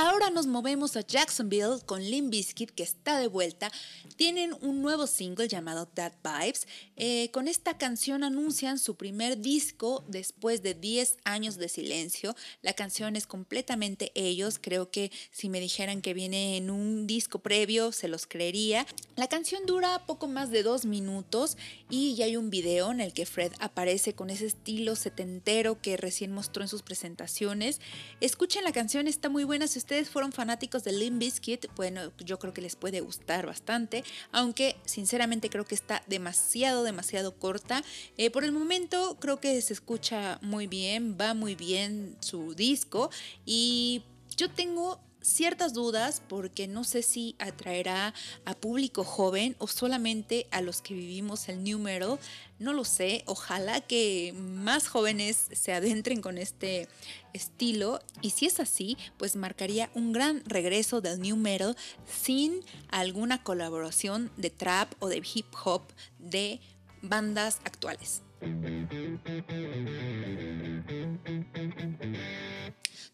Ahora 0.01 0.29
nos 0.29 0.48
movemos 0.48 0.96
a 0.96 1.01
Jacksonville 1.01 1.82
con 1.86 2.01
Limp 2.01 2.32
Bizkit 2.32 2.72
que 2.72 2.84
está 2.84 3.20
de 3.20 3.27
vuelta. 3.27 3.70
Tienen 4.15 4.56
un 4.62 4.82
nuevo 4.82 5.08
single 5.08 5.50
llamado 5.50 5.88
That 5.88 6.13
Vibes. 6.24 6.70
Eh, 6.96 7.29
con 7.32 7.50
esta 7.50 7.77
canción 7.77 8.24
anuncian 8.24 8.79
su 8.79 8.96
primer 8.96 9.39
disco 9.39 10.06
después 10.08 10.63
de 10.63 10.74
10 10.74 11.18
años 11.25 11.58
de 11.58 11.68
silencio. 11.68 12.34
La 12.62 12.72
canción 12.72 13.18
es 13.18 13.27
completamente 13.27 14.13
ellos. 14.15 14.58
Creo 14.62 14.89
que 14.89 15.12
si 15.32 15.50
me 15.50 15.60
dijeran 15.60 16.01
que 16.01 16.13
viene 16.13 16.56
en 16.56 16.70
un 16.70 17.06
disco 17.06 17.39
previo 17.39 17.91
se 17.91 18.08
los 18.08 18.25
creería. 18.25 18.88
La 19.18 19.27
canción 19.27 19.65
dura 19.65 20.06
poco 20.06 20.29
más 20.29 20.50
de 20.50 20.63
dos 20.63 20.86
minutos 20.86 21.58
y 21.89 22.15
ya 22.15 22.24
hay 22.24 22.38
un 22.38 22.50
video 22.50 22.91
en 22.91 23.01
el 23.01 23.12
que 23.12 23.25
Fred 23.25 23.51
aparece 23.60 24.13
con 24.13 24.29
ese 24.29 24.46
estilo 24.46 24.96
setentero 24.96 25.82
que 25.82 25.98
recién 25.98 26.32
mostró 26.32 26.63
en 26.63 26.70
sus 26.70 26.84
presentaciones. 26.84 27.82
Escuchen 28.22 28.63
la 28.63 28.72
canción, 28.72 29.06
está 29.06 29.27
muy 29.27 29.44
buena 29.44 29.68
ustedes 29.89 30.12
fueron 30.12 30.31
fanáticos 30.31 30.84
de 30.84 30.91
Limp 30.91 31.17
Bizkit, 31.17 31.65
bueno, 31.75 32.12
yo 32.19 32.38
creo 32.38 32.53
que 32.53 32.62
les 32.62 32.75
puede 32.75 33.01
gustar 33.01 33.48
bastante, 33.48 34.03
aunque 34.31 34.75
sinceramente 34.86 35.50
creo 35.50 35.65
que 35.65 35.74
está 35.74 36.03
demasiado, 36.05 36.84
demasiado 36.84 37.34
corta. 37.34 37.84
Eh, 38.15 38.29
por 38.29 38.43
el 38.43 38.51
momento 38.51 39.17
creo 39.19 39.39
que 39.39 39.60
se 39.63 39.74
escucha 39.74 40.38
muy 40.43 40.67
bien, 40.67 41.17
va 41.19 41.34
muy 41.34 41.55
bien 41.55 42.15
su 42.19 42.53
disco 42.53 43.10
y 43.48 44.03
yo 44.38 44.51
tengo 44.51 45.00
ciertas 45.29 45.74
dudas 45.74 46.21
porque 46.27 46.67
no 46.67 46.83
sé 46.83 47.01
si 47.01 47.36
atraerá 47.39 48.13
a 48.45 48.53
público 48.53 49.03
joven 49.03 49.55
o 49.59 49.67
solamente 49.67 50.48
a 50.51 50.62
los 50.62 50.81
que 50.81 50.93
vivimos 50.93 51.50
el 51.50 51.63
New 51.63 51.79
Metal. 51.79 52.19
No 52.59 52.74
lo 52.74 52.83
sé, 52.83 53.24
ojalá 53.25 53.81
que 53.81 54.33
más 54.36 54.88
jóvenes 54.88 55.48
se 55.51 55.74
adentren 55.74 56.21
con 56.21 56.38
este 56.38 56.88
estilo 57.33 58.01
y 58.21 58.31
si 58.31 58.45
es 58.48 58.59
así, 58.59 58.98
pues 59.17 59.36
marcaría 59.36 59.89
un 59.93 60.12
gran 60.12 60.43
regreso 60.45 61.01
del 61.01 61.21
New 61.21 61.38
Metal 61.38 61.77
sin 62.05 62.62
alguna 62.89 63.43
colaboración 63.43 64.31
de 64.38 64.50
trap 64.50 64.91
o 65.00 65.07
de 65.07 65.21
hip 65.33 65.48
hop 65.63 65.83
de 66.17 66.59
bandas 67.01 67.59
actuales. 67.63 68.24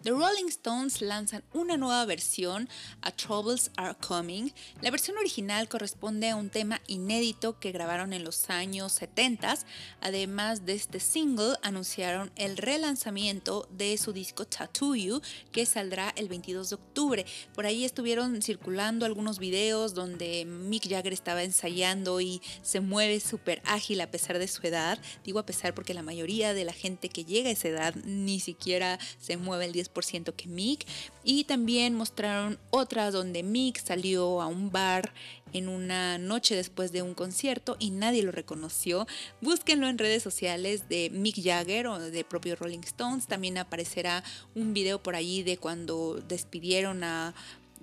The 0.06 0.12
Rolling 0.12 0.50
Stones 0.50 1.02
lanzan 1.02 1.44
una 1.52 1.78
nueva 1.78 2.06
versión, 2.06 2.70
A 3.02 3.10
Troubles 3.10 3.72
Are 3.76 3.96
Coming. 3.96 4.52
La 4.84 4.92
versión 4.92 5.18
original 5.18 5.68
corresponde 5.68 6.30
a 6.30 6.36
un 6.36 6.52
tema 6.52 6.80
inédito 6.86 7.60
que 7.60 7.72
grabaron 7.72 8.14
en 8.14 8.24
los 8.24 8.52
años 8.52 8.92
70. 8.92 9.58
Además 10.02 10.64
de 10.68 10.74
este 10.74 11.00
single, 11.00 11.56
anunciaron 11.64 12.32
el 12.36 12.56
relanzamiento 12.56 13.68
de 13.72 13.98
su 13.98 14.14
disco 14.14 14.46
Tattoo 14.46 14.96
You, 14.96 15.22
que 15.52 15.66
saldrá 15.66 16.14
el 16.16 16.30
22 16.30 16.70
de 16.70 16.76
octubre. 16.76 17.26
Por 17.56 17.66
ahí 17.66 17.84
estuvieron 17.84 18.44
circulando 18.44 19.08
algunos 19.08 19.40
videos 19.40 19.96
donde 19.96 20.46
Mick 20.46 20.88
Jagger 20.88 21.14
estaba 21.14 21.42
ensayando 21.42 22.22
y 22.22 22.44
se 22.62 22.80
mueve 22.80 23.20
súper 23.20 23.60
ágil 23.66 24.02
a 24.02 24.12
pesar 24.12 24.38
de 24.38 24.48
su 24.48 24.68
edad. 24.68 25.00
Digo 25.24 25.40
a 25.40 25.48
pesar 25.48 25.74
porque 25.74 25.96
la 25.96 26.04
mayoría 26.04 26.54
de 26.54 26.64
la 26.64 26.74
gente 26.74 27.10
que 27.10 27.26
llega 27.26 27.50
a 27.50 27.54
esa 27.54 27.70
edad 27.70 27.96
ni 28.06 28.40
siquiera 28.40 29.00
se 29.20 29.38
mueve 29.38 29.66
el 29.66 29.74
10% 29.74 29.95
que 30.36 30.48
Mick. 30.48 30.86
Y 31.24 31.46
también 31.46 31.96
mostraron 31.96 32.60
otras 32.70 33.14
donde 33.14 33.44
Mick 33.44 33.84
salió 33.84 34.42
a 34.42 34.48
un 34.48 34.72
bar 34.72 35.14
en 35.54 35.70
una 35.70 36.18
noche 36.18 36.56
después 36.56 36.92
de 36.92 37.02
un 37.02 37.14
concierto 37.14 37.78
y 37.80 37.92
nadie 37.92 38.24
lo 38.24 38.32
reconoció. 38.32 39.08
Búsquenlo 39.40 39.88
en 39.88 39.98
redes 39.98 40.22
sociales 40.22 40.90
de 40.90 41.10
Mick 41.12 41.42
Jagger 41.42 41.88
o 41.88 42.00
de 42.00 42.24
propio 42.26 42.56
Rolling 42.58 42.80
Stones. 42.80 43.28
También 43.28 43.58
aparecerá 43.58 44.24
un 44.54 44.74
video 44.74 45.02
por 45.02 45.16
allí 45.16 45.44
de 45.44 45.58
cuando 45.58 46.22
despidieron 46.28 47.04
a 47.06 47.34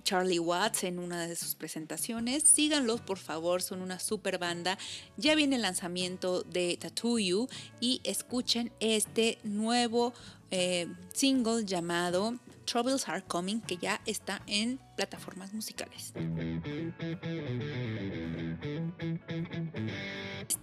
Charlie 0.04 0.38
Watts 0.38 0.84
en 0.84 0.98
una 0.98 1.26
de 1.26 1.36
sus 1.36 1.54
presentaciones. 1.54 2.44
Síganlos, 2.44 3.00
por 3.00 3.18
favor, 3.18 3.62
son 3.62 3.82
una 3.82 3.98
super 3.98 4.38
banda. 4.38 4.78
Ya 5.16 5.34
viene 5.34 5.56
el 5.56 5.62
lanzamiento 5.62 6.42
de 6.42 6.76
Tattoo 6.80 7.18
You 7.18 7.48
y 7.80 8.00
escuchen 8.04 8.72
este 8.80 9.38
nuevo 9.44 10.12
eh, 10.50 10.86
single 11.12 11.64
llamado 11.64 12.38
Troubles 12.64 13.08
Are 13.08 13.22
Coming, 13.22 13.60
que 13.60 13.76
ya 13.76 14.00
está 14.06 14.42
en 14.46 14.78
plataformas 14.96 15.52
musicales. 15.52 16.12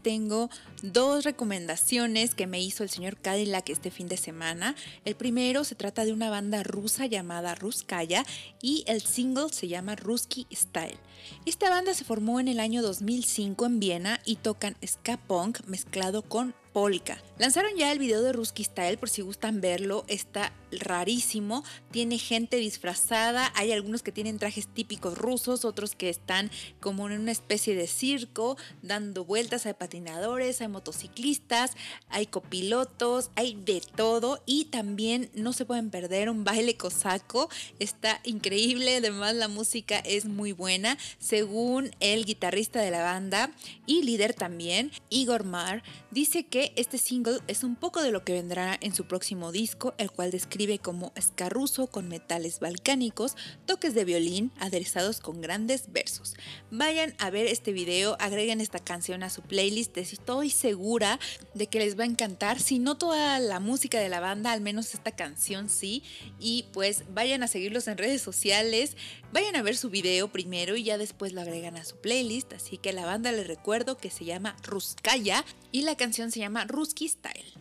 Tengo 0.01 0.49
dos 0.81 1.25
recomendaciones 1.25 2.35
que 2.35 2.47
me 2.47 2.61
hizo 2.61 2.83
el 2.83 2.89
señor 2.89 3.17
Cadillac 3.17 3.69
este 3.69 3.91
fin 3.91 4.07
de 4.07 4.17
semana. 4.17 4.75
El 5.05 5.15
primero 5.15 5.63
se 5.63 5.75
trata 5.75 6.05
de 6.05 6.13
una 6.13 6.29
banda 6.29 6.63
rusa 6.63 7.05
llamada 7.05 7.55
Ruskaya 7.55 8.25
y 8.61 8.83
el 8.87 9.01
single 9.01 9.49
se 9.51 9.67
llama 9.67 9.95
Ruski 9.95 10.47
Style. 10.53 10.99
Esta 11.45 11.69
banda 11.69 11.93
se 11.93 12.05
formó 12.05 12.39
en 12.39 12.47
el 12.47 12.59
año 12.59 12.81
2005 12.81 13.65
en 13.65 13.79
Viena 13.79 14.19
y 14.25 14.37
tocan 14.37 14.77
ska 14.85 15.17
punk 15.17 15.65
mezclado 15.65 16.21
con 16.21 16.53
polka. 16.73 17.21
Lanzaron 17.37 17.75
ya 17.75 17.91
el 17.91 17.99
video 17.99 18.21
de 18.21 18.33
Ruski 18.33 18.63
Style 18.63 18.97
por 18.97 19.09
si 19.09 19.21
gustan 19.21 19.61
verlo, 19.61 20.05
está 20.07 20.53
rarísimo, 20.71 21.63
tiene 21.91 22.17
gente 22.17 22.57
disfrazada, 22.57 23.51
hay 23.55 23.71
algunos 23.71 24.03
que 24.03 24.11
tienen 24.19 24.37
trajes 24.37 24.67
típicos 24.67 25.17
rusos, 25.17 25.63
otros 25.63 25.95
que 25.95 26.09
están 26.09 26.51
como 26.81 27.07
en 27.07 27.21
una 27.21 27.31
especie 27.31 27.73
de 27.73 27.87
circo, 27.87 28.57
dando 28.81 29.23
vueltas, 29.23 29.65
hay 29.65 29.75
patinadores, 29.75 30.59
hay 30.59 30.67
motociclistas, 30.67 31.71
hay 32.09 32.25
copilotos, 32.25 33.31
hay 33.35 33.53
de 33.53 33.81
todo. 33.95 34.43
Y 34.45 34.65
también 34.65 35.29
no 35.35 35.53
se 35.53 35.63
pueden 35.63 35.89
perder 35.89 36.29
un 36.29 36.43
baile 36.43 36.75
cosaco, 36.75 37.47
está 37.79 38.19
increíble, 38.25 38.97
además 38.97 39.35
la 39.35 39.47
música 39.47 39.99
es 39.99 40.25
muy 40.25 40.51
buena, 40.51 40.97
según 41.17 41.89
el 42.01 42.25
guitarrista 42.25 42.81
de 42.81 42.91
la 42.91 43.03
banda 43.03 43.51
y 43.85 44.03
líder 44.03 44.33
también, 44.33 44.91
Igor 45.09 45.45
Mar, 45.45 45.81
dice 46.11 46.43
que 46.45 46.73
este 46.75 46.97
single 46.97 47.39
es 47.47 47.63
un 47.63 47.77
poco 47.77 48.01
de 48.01 48.11
lo 48.11 48.25
que 48.25 48.33
vendrá 48.33 48.77
en 48.81 48.93
su 48.93 49.05
próximo 49.05 49.53
disco, 49.53 49.93
el 49.97 50.11
cual 50.11 50.31
describe 50.31 50.77
como 50.77 51.13
escarruso 51.15 51.87
con 51.87 52.09
metales 52.09 52.59
balcánicos, 52.59 53.37
toques 53.65 53.93
de 53.93 54.08
violín 54.09 54.51
aderezados 54.59 55.19
con 55.19 55.39
grandes 55.39 55.91
versos. 55.91 56.33
Vayan 56.71 57.13
a 57.19 57.29
ver 57.29 57.45
este 57.45 57.71
video, 57.71 58.17
agreguen 58.19 58.59
esta 58.59 58.79
canción 58.79 59.21
a 59.21 59.29
su 59.29 59.43
playlist, 59.43 59.95
estoy 59.97 60.49
segura 60.49 61.19
de 61.53 61.67
que 61.67 61.79
les 61.79 61.97
va 61.97 62.03
a 62.03 62.07
encantar, 62.07 62.59
si 62.59 62.79
no 62.79 62.97
toda 62.97 63.37
la 63.39 63.59
música 63.59 63.99
de 63.99 64.09
la 64.09 64.19
banda, 64.19 64.51
al 64.51 64.61
menos 64.61 64.95
esta 64.95 65.11
canción 65.11 65.69
sí, 65.69 66.01
y 66.39 66.65
pues 66.73 67.03
vayan 67.13 67.43
a 67.43 67.47
seguirlos 67.47 67.87
en 67.87 67.99
redes 67.99 68.21
sociales, 68.23 68.97
vayan 69.31 69.55
a 69.55 69.61
ver 69.61 69.77
su 69.77 69.91
video 69.91 70.31
primero 70.31 70.75
y 70.75 70.83
ya 70.83 70.97
después 70.97 71.33
lo 71.33 71.41
agregan 71.41 71.77
a 71.77 71.85
su 71.85 71.95
playlist, 71.97 72.53
así 72.53 72.77
que 72.79 72.93
la 72.93 73.05
banda 73.05 73.31
les 73.31 73.45
recuerdo 73.45 73.97
que 73.97 74.09
se 74.09 74.25
llama 74.25 74.55
Ruskaya 74.63 75.45
y 75.71 75.83
la 75.83 75.95
canción 75.95 76.31
se 76.31 76.39
llama 76.39 76.65
Ruski 76.65 77.07
Style. 77.07 77.53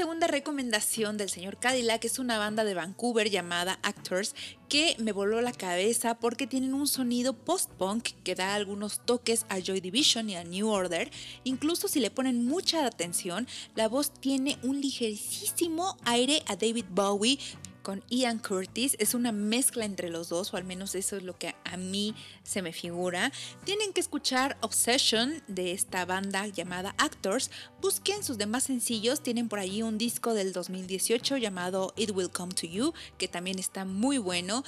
Segunda 0.00 0.26
recomendación 0.26 1.18
del 1.18 1.28
señor 1.28 1.58
Cadillac 1.58 2.02
es 2.06 2.18
una 2.18 2.38
banda 2.38 2.64
de 2.64 2.72
Vancouver 2.72 3.28
llamada 3.28 3.78
Actors 3.82 4.34
que 4.70 4.96
me 4.98 5.12
voló 5.12 5.42
la 5.42 5.52
cabeza 5.52 6.14
porque 6.14 6.46
tienen 6.46 6.72
un 6.72 6.86
sonido 6.86 7.34
post-punk 7.34 8.08
que 8.24 8.34
da 8.34 8.54
algunos 8.54 9.04
toques 9.04 9.44
a 9.50 9.58
Joy 9.58 9.82
Division 9.82 10.30
y 10.30 10.36
a 10.36 10.44
New 10.44 10.70
Order. 10.70 11.10
Incluso 11.44 11.86
si 11.86 12.00
le 12.00 12.10
ponen 12.10 12.46
mucha 12.46 12.86
atención, 12.86 13.46
la 13.74 13.88
voz 13.88 14.10
tiene 14.10 14.58
un 14.62 14.80
ligerísimo 14.80 15.98
aire 16.06 16.42
a 16.46 16.56
David 16.56 16.86
Bowie 16.88 17.38
con 17.82 18.04
Ian 18.08 18.38
Curtis. 18.38 18.96
Es 18.98 19.14
una 19.14 19.32
mezcla 19.32 19.84
entre 19.84 20.10
los 20.10 20.28
dos, 20.28 20.52
o 20.52 20.56
al 20.56 20.64
menos 20.64 20.94
eso 20.94 21.16
es 21.16 21.22
lo 21.22 21.36
que 21.38 21.54
a 21.64 21.76
mí 21.76 22.14
se 22.42 22.62
me 22.62 22.72
figura. 22.72 23.32
Tienen 23.64 23.92
que 23.92 24.00
escuchar 24.00 24.56
Obsession 24.60 25.42
de 25.48 25.72
esta 25.72 26.04
banda 26.04 26.46
llamada 26.46 26.94
Actors. 26.98 27.50
Busquen 27.80 28.22
sus 28.22 28.38
demás 28.38 28.64
sencillos. 28.64 29.22
Tienen 29.22 29.48
por 29.48 29.58
allí 29.58 29.82
un 29.82 29.98
disco 29.98 30.34
del 30.34 30.52
2018 30.52 31.36
llamado 31.36 31.92
It 31.96 32.10
Will 32.12 32.30
Come 32.30 32.54
to 32.54 32.66
You, 32.66 32.92
que 33.18 33.28
también 33.28 33.58
está 33.58 33.84
muy 33.84 34.18
bueno. 34.18 34.64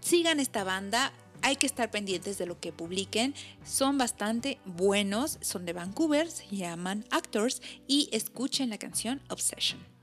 Sigan 0.00 0.40
esta 0.40 0.64
banda, 0.64 1.12
hay 1.42 1.56
que 1.56 1.66
estar 1.66 1.90
pendientes 1.90 2.38
de 2.38 2.46
lo 2.46 2.60
que 2.60 2.72
publiquen. 2.72 3.34
Son 3.64 3.98
bastante 3.98 4.58
buenos, 4.64 5.38
son 5.40 5.64
de 5.64 5.72
Vancouver, 5.72 6.30
se 6.30 6.46
llaman 6.54 7.04
Actors 7.10 7.62
y 7.86 8.08
escuchen 8.12 8.70
la 8.70 8.78
canción 8.78 9.20
Obsession. 9.28 9.95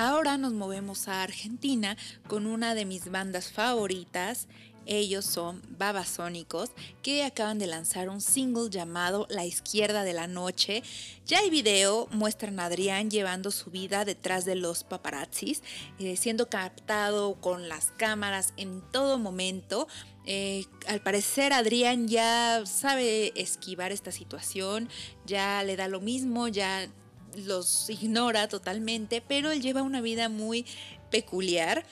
Ahora 0.00 0.38
nos 0.38 0.52
movemos 0.52 1.08
a 1.08 1.22
Argentina 1.24 1.96
con 2.28 2.46
una 2.46 2.76
de 2.76 2.84
mis 2.84 3.10
bandas 3.10 3.50
favoritas. 3.50 4.46
Ellos 4.86 5.26
son 5.26 5.60
Babasónicos, 5.76 6.70
que 7.02 7.24
acaban 7.24 7.58
de 7.58 7.66
lanzar 7.66 8.08
un 8.08 8.20
single 8.20 8.70
llamado 8.70 9.26
La 9.28 9.44
Izquierda 9.44 10.04
de 10.04 10.14
la 10.14 10.26
Noche. 10.26 10.82
Ya 11.26 11.40
hay 11.40 11.50
video, 11.50 12.06
muestran 12.10 12.58
a 12.58 12.66
Adrián 12.66 13.10
llevando 13.10 13.50
su 13.50 13.70
vida 13.70 14.04
detrás 14.04 14.44
de 14.44 14.54
los 14.54 14.84
paparazzis, 14.84 15.62
eh, 15.98 16.16
siendo 16.16 16.48
captado 16.48 17.34
con 17.34 17.68
las 17.68 17.90
cámaras 17.98 18.54
en 18.56 18.80
todo 18.92 19.18
momento. 19.18 19.88
Eh, 20.30 20.66
al 20.86 21.00
parecer 21.00 21.54
Adrián 21.54 22.06
ya 22.06 22.60
sabe 22.66 23.32
esquivar 23.34 23.92
esta 23.92 24.12
situación, 24.12 24.90
ya 25.24 25.62
le 25.62 25.74
da 25.74 25.88
lo 25.88 26.02
mismo, 26.02 26.48
ya 26.48 26.86
los 27.34 27.88
ignora 27.88 28.46
totalmente, 28.46 29.22
pero 29.22 29.50
él 29.50 29.62
lleva 29.62 29.80
una 29.80 30.02
vida 30.02 30.28
muy 30.28 30.66
peculiar. 31.10 31.86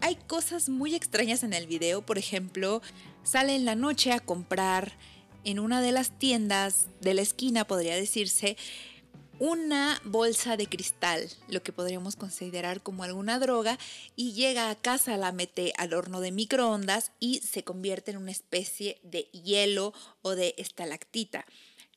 Hay 0.00 0.14
cosas 0.14 0.68
muy 0.68 0.94
extrañas 0.94 1.42
en 1.42 1.54
el 1.54 1.66
video, 1.66 2.06
por 2.06 2.18
ejemplo, 2.18 2.82
sale 3.24 3.56
en 3.56 3.64
la 3.64 3.74
noche 3.74 4.12
a 4.12 4.20
comprar 4.20 4.92
en 5.42 5.58
una 5.58 5.82
de 5.82 5.90
las 5.90 6.16
tiendas 6.16 6.86
de 7.00 7.14
la 7.14 7.22
esquina, 7.22 7.66
podría 7.66 7.96
decirse, 7.96 8.56
una 9.42 10.00
bolsa 10.04 10.56
de 10.56 10.68
cristal, 10.68 11.28
lo 11.48 11.64
que 11.64 11.72
podríamos 11.72 12.14
considerar 12.14 12.80
como 12.80 13.02
alguna 13.02 13.40
droga, 13.40 13.76
y 14.14 14.34
llega 14.34 14.70
a 14.70 14.76
casa, 14.76 15.16
la 15.16 15.32
mete 15.32 15.72
al 15.78 15.94
horno 15.94 16.20
de 16.20 16.30
microondas 16.30 17.10
y 17.18 17.40
se 17.40 17.64
convierte 17.64 18.12
en 18.12 18.18
una 18.18 18.30
especie 18.30 19.00
de 19.02 19.22
hielo 19.32 19.94
o 20.22 20.36
de 20.36 20.54
estalactita 20.58 21.44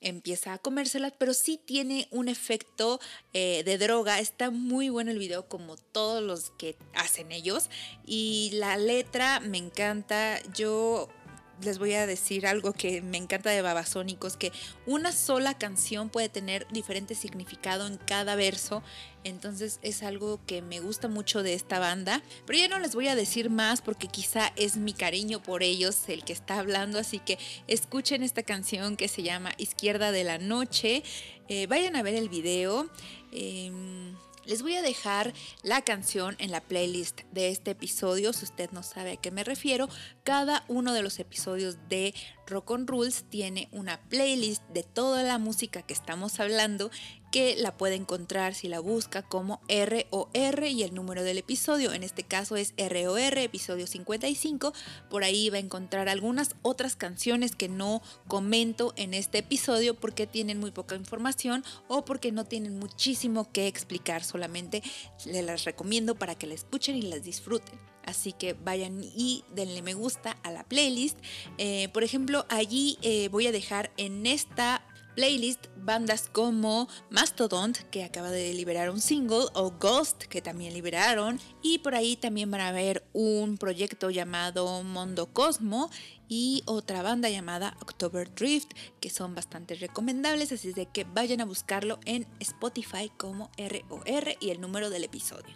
empieza 0.01 0.53
a 0.53 0.57
comérselas, 0.59 1.13
pero 1.17 1.33
sí 1.33 1.59
tiene 1.63 2.07
un 2.11 2.27
efecto 2.29 2.99
eh, 3.33 3.63
de 3.63 3.77
droga. 3.77 4.19
Está 4.19 4.51
muy 4.51 4.89
bueno 4.89 5.09
el 5.09 5.17
video 5.17 5.47
como 5.47 5.77
todos 5.77 6.21
los 6.21 6.51
que 6.57 6.77
hacen 6.93 7.31
ellos. 7.31 7.69
Y 8.05 8.51
la 8.53 8.77
letra 8.77 9.39
me 9.39 9.57
encanta. 9.57 10.39
Yo 10.53 11.09
les 11.61 11.79
voy 11.79 11.93
a 11.93 12.05
decir 12.05 12.47
algo 12.47 12.73
que 12.73 13.01
me 13.01 13.17
encanta 13.17 13.49
de 13.49 13.61
Babasónicos, 13.61 14.37
que 14.37 14.51
una 14.85 15.11
sola 15.11 15.57
canción 15.57 16.09
puede 16.09 16.29
tener 16.29 16.67
diferente 16.71 17.15
significado 17.15 17.87
en 17.87 17.97
cada 17.97 18.35
verso, 18.35 18.83
entonces 19.23 19.79
es 19.81 20.03
algo 20.03 20.39
que 20.45 20.61
me 20.61 20.79
gusta 20.79 21.07
mucho 21.07 21.41
de 21.43 21.53
esta 21.53 21.79
banda, 21.79 22.21
pero 22.45 22.59
ya 22.59 22.67
no 22.67 22.79
les 22.79 22.93
voy 22.93 23.07
a 23.07 23.15
decir 23.15 23.49
más 23.49 23.81
porque 23.81 24.07
quizá 24.07 24.51
es 24.55 24.77
mi 24.77 24.93
cariño 24.93 25.41
por 25.41 25.63
ellos 25.63 26.07
el 26.07 26.23
que 26.23 26.33
está 26.33 26.59
hablando, 26.59 26.99
así 26.99 27.19
que 27.19 27.39
escuchen 27.67 28.21
esta 28.21 28.43
canción 28.43 28.97
que 28.97 29.07
se 29.07 29.23
llama 29.23 29.51
Izquierda 29.57 30.11
de 30.11 30.23
la 30.23 30.37
Noche, 30.37 31.03
eh, 31.47 31.67
vayan 31.67 31.95
a 31.95 32.03
ver 32.03 32.15
el 32.15 32.29
video. 32.29 32.89
Em, 33.31 34.15
les 34.45 34.61
voy 34.61 34.75
a 34.75 34.81
dejar 34.81 35.33
la 35.63 35.81
canción 35.81 36.35
en 36.39 36.51
la 36.51 36.61
playlist 36.61 37.21
de 37.31 37.49
este 37.49 37.71
episodio, 37.71 38.33
si 38.33 38.45
usted 38.45 38.71
no 38.71 38.83
sabe 38.83 39.13
a 39.13 39.17
qué 39.17 39.31
me 39.31 39.43
refiero. 39.43 39.89
Cada 40.23 40.63
uno 40.67 40.93
de 40.93 41.01
los 41.01 41.19
episodios 41.19 41.77
de 41.89 42.13
Rock 42.47 42.71
on 42.71 42.87
Rules 42.87 43.25
tiene 43.29 43.69
una 43.71 43.99
playlist 44.09 44.63
de 44.69 44.83
toda 44.83 45.23
la 45.23 45.37
música 45.37 45.81
que 45.81 45.93
estamos 45.93 46.39
hablando 46.39 46.91
que 47.35 47.57
la 47.57 47.75
puede 47.75 47.95
encontrar 47.95 48.55
si 48.55 48.69
la 48.69 48.79
busca 48.79 49.21
como 49.21 49.59
ROR 49.67 50.63
y 50.63 50.83
el 50.83 50.95
número 50.95 51.21
del 51.21 51.37
episodio. 51.37 51.91
En 51.91 52.01
este 52.01 52.23
caso 52.23 52.55
es 52.55 52.73
ROR, 52.77 53.37
episodio 53.39 53.87
55. 53.87 54.71
Por 55.09 55.25
ahí 55.25 55.49
va 55.49 55.57
a 55.57 55.59
encontrar 55.59 56.07
algunas 56.07 56.55
otras 56.61 56.95
canciones 56.95 57.53
que 57.53 57.67
no 57.67 58.01
comento 58.29 58.93
en 58.95 59.13
este 59.13 59.39
episodio 59.39 59.95
porque 59.95 60.27
tienen 60.27 60.61
muy 60.61 60.71
poca 60.71 60.95
información 60.95 61.65
o 61.89 62.05
porque 62.05 62.31
no 62.31 62.45
tienen 62.45 62.79
muchísimo 62.79 63.51
que 63.51 63.67
explicar. 63.67 64.23
Solamente 64.23 64.81
le 65.25 65.41
las 65.41 65.65
recomiendo 65.65 66.15
para 66.15 66.35
que 66.35 66.47
la 66.47 66.53
escuchen 66.53 66.95
y 66.95 67.01
las 67.01 67.23
disfruten. 67.23 67.77
Así 68.05 68.31
que 68.31 68.53
vayan 68.53 69.03
y 69.03 69.43
denle 69.53 69.81
me 69.81 69.93
gusta 69.93 70.37
a 70.43 70.51
la 70.51 70.63
playlist. 70.63 71.17
Eh, 71.57 71.89
por 71.89 72.05
ejemplo, 72.05 72.45
allí 72.47 72.97
eh, 73.01 73.27
voy 73.27 73.47
a 73.47 73.51
dejar 73.51 73.91
en 73.97 74.25
esta 74.25 74.85
playlist 75.15 75.67
bandas 75.77 76.29
como 76.31 76.87
Mastodon, 77.09 77.73
que 77.91 78.03
acaba 78.03 78.29
de 78.29 78.53
liberar 78.53 78.89
un 78.89 78.99
single, 78.99 79.45
o 79.53 79.71
Ghost, 79.71 80.23
que 80.23 80.41
también 80.41 80.73
liberaron, 80.73 81.39
y 81.61 81.79
por 81.79 81.95
ahí 81.95 82.15
también 82.15 82.51
van 82.51 82.61
a 82.61 82.71
ver 82.71 83.03
un 83.13 83.57
proyecto 83.57 84.09
llamado 84.09 84.83
Mondo 84.83 85.27
Cosmo 85.27 85.89
y 86.27 86.63
otra 86.65 87.01
banda 87.01 87.29
llamada 87.29 87.77
October 87.81 88.33
Drift, 88.33 88.71
que 88.99 89.09
son 89.09 89.35
bastante 89.35 89.75
recomendables, 89.75 90.51
así 90.51 90.73
de 90.73 90.87
que 90.87 91.03
vayan 91.05 91.41
a 91.41 91.45
buscarlo 91.45 91.99
en 92.05 92.27
Spotify 92.39 93.11
como 93.15 93.51
ROR 93.57 94.35
y 94.39 94.49
el 94.49 94.59
número 94.59 94.89
del 94.89 95.03
episodio. 95.03 95.55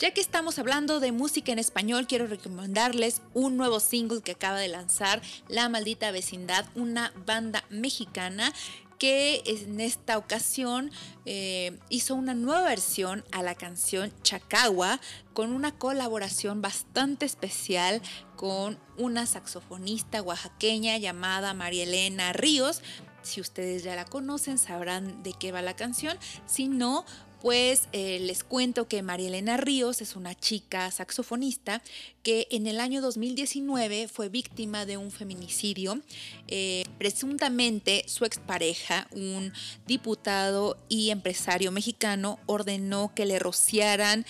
Ya 0.00 0.12
que 0.12 0.22
estamos 0.22 0.58
hablando 0.58 0.98
de 0.98 1.12
música 1.12 1.52
en 1.52 1.58
español, 1.58 2.06
quiero 2.06 2.26
recomendarles 2.26 3.20
un 3.34 3.58
nuevo 3.58 3.80
single 3.80 4.22
que 4.22 4.32
acaba 4.32 4.58
de 4.58 4.68
lanzar 4.68 5.20
La 5.46 5.68
Maldita 5.68 6.10
Vecindad, 6.10 6.64
una 6.74 7.12
banda 7.26 7.64
mexicana 7.68 8.50
que 8.98 9.42
en 9.44 9.78
esta 9.78 10.16
ocasión 10.16 10.90
eh, 11.26 11.78
hizo 11.90 12.14
una 12.14 12.32
nueva 12.32 12.62
versión 12.62 13.24
a 13.30 13.42
la 13.42 13.54
canción 13.54 14.10
Chacagua 14.22 15.02
con 15.34 15.52
una 15.52 15.76
colaboración 15.76 16.62
bastante 16.62 17.26
especial 17.26 18.00
con 18.36 18.78
una 18.96 19.26
saxofonista 19.26 20.22
oaxaqueña 20.22 20.96
llamada 20.96 21.52
María 21.52 21.82
Elena 21.82 22.32
Ríos. 22.32 22.80
Si 23.20 23.42
ustedes 23.42 23.82
ya 23.82 23.96
la 23.96 24.06
conocen, 24.06 24.56
sabrán 24.56 25.22
de 25.22 25.34
qué 25.34 25.52
va 25.52 25.60
la 25.60 25.76
canción. 25.76 26.16
Si 26.46 26.68
no, 26.68 27.04
pues 27.40 27.88
les 27.92 28.44
cuento 28.44 28.86
que 28.86 29.02
María 29.02 29.28
Elena 29.28 29.56
Ríos 29.56 30.00
es 30.02 30.16
una 30.16 30.34
chica 30.34 30.90
saxofonista 30.90 31.82
que 32.22 32.46
en 32.50 32.66
el 32.66 32.80
año 32.80 33.00
2019 33.00 34.08
fue 34.08 34.28
víctima 34.28 34.84
de 34.84 34.96
un 34.96 35.10
feminicidio. 35.10 36.00
Eh, 36.48 36.84
presuntamente 36.98 38.04
su 38.06 38.24
expareja, 38.24 39.08
un 39.12 39.52
diputado 39.86 40.76
y 40.88 41.10
empresario 41.10 41.72
mexicano, 41.72 42.38
ordenó 42.46 43.12
que 43.14 43.24
le 43.24 43.38
rociaran 43.38 44.26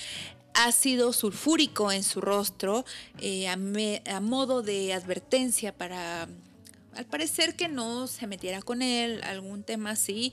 ácido 0.55 1.13
sulfúrico 1.13 1.93
en 1.93 2.03
su 2.03 2.21
rostro 2.21 2.85
eh, 3.21 3.49
a 3.49 4.21
modo 4.21 4.63
de 4.63 4.93
advertencia 4.93 5.73
para 5.73 6.29
al 6.95 7.07
parecer 7.07 7.55
que 7.55 7.69
no 7.69 8.07
se 8.09 8.27
metiera 8.27 8.63
con 8.63 8.83
él, 8.83 9.23
algún 9.23 9.63
tema 9.63 9.91
así, 9.91 10.33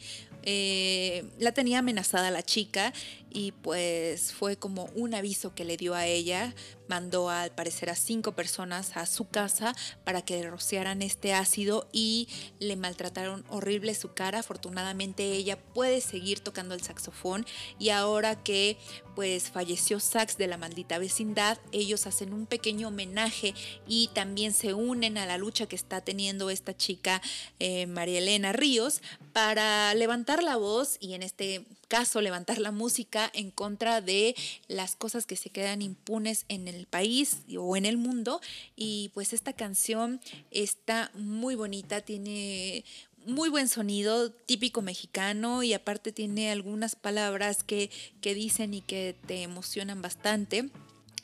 eh, 0.49 1.25
la 1.39 1.51
tenía 1.51 1.79
amenazada 1.79 2.31
la 2.31 2.41
chica 2.41 2.93
y 3.37 3.51
pues 3.51 4.33
fue 4.33 4.57
como 4.57 4.89
un 4.95 5.13
aviso 5.13 5.53
que 5.53 5.63
le 5.63 5.77
dio 5.77 5.93
a 5.93 6.07
ella. 6.07 6.55
Mandó 6.87 7.29
al 7.29 7.51
parecer 7.51 7.91
a 7.91 7.95
cinco 7.95 8.31
personas 8.31 8.97
a 8.97 9.05
su 9.05 9.27
casa 9.27 9.75
para 10.03 10.23
que 10.23 10.37
le 10.37 10.49
rociaran 10.49 11.03
este 11.03 11.35
ácido 11.35 11.87
y 11.91 12.27
le 12.59 12.75
maltrataron 12.77 13.45
horrible 13.49 13.93
su 13.93 14.13
cara. 14.13 14.39
Afortunadamente 14.39 15.33
ella 15.33 15.59
puede 15.59 16.01
seguir 16.01 16.39
tocando 16.39 16.73
el 16.73 16.81
saxofón 16.81 17.45
y 17.77 17.89
ahora 17.89 18.41
que 18.41 18.77
pues 19.15 19.49
falleció 19.49 19.99
Sax 19.99 20.37
de 20.37 20.47
la 20.47 20.57
maldita 20.57 20.97
vecindad, 20.97 21.59
ellos 21.71 22.07
hacen 22.07 22.33
un 22.33 22.45
pequeño 22.45 22.87
homenaje 22.87 23.53
y 23.87 24.09
también 24.13 24.53
se 24.53 24.73
unen 24.73 25.17
a 25.17 25.25
la 25.25 25.37
lucha 25.37 25.65
que 25.67 25.75
está 25.75 26.01
teniendo 26.01 26.49
esta 26.49 26.75
chica 26.75 27.21
eh, 27.59 27.85
María 27.87 28.19
Elena 28.19 28.53
Ríos 28.53 29.01
para 29.33 29.93
levantar 29.93 30.41
la 30.41 30.55
voz 30.55 30.97
y 30.99 31.13
en 31.13 31.23
este 31.23 31.65
caso 31.87 32.21
levantar 32.21 32.59
la 32.59 32.71
música 32.71 33.29
en 33.33 33.51
contra 33.51 34.01
de 34.01 34.35
las 34.67 34.95
cosas 34.95 35.25
que 35.25 35.35
se 35.35 35.49
quedan 35.49 35.81
impunes 35.81 36.45
en 36.49 36.67
el 36.67 36.85
país 36.85 37.37
o 37.57 37.75
en 37.75 37.85
el 37.85 37.97
mundo. 37.97 38.41
Y 38.75 39.11
pues 39.13 39.33
esta 39.33 39.53
canción 39.53 40.21
está 40.51 41.11
muy 41.13 41.55
bonita, 41.55 42.01
tiene 42.01 42.83
muy 43.25 43.49
buen 43.49 43.67
sonido, 43.67 44.31
típico 44.31 44.81
mexicano 44.81 45.61
y 45.63 45.73
aparte 45.73 46.11
tiene 46.11 46.51
algunas 46.51 46.95
palabras 46.95 47.63
que, 47.63 47.91
que 48.21 48.33
dicen 48.33 48.73
y 48.73 48.81
que 48.81 49.15
te 49.27 49.43
emocionan 49.43 50.01
bastante. 50.01 50.69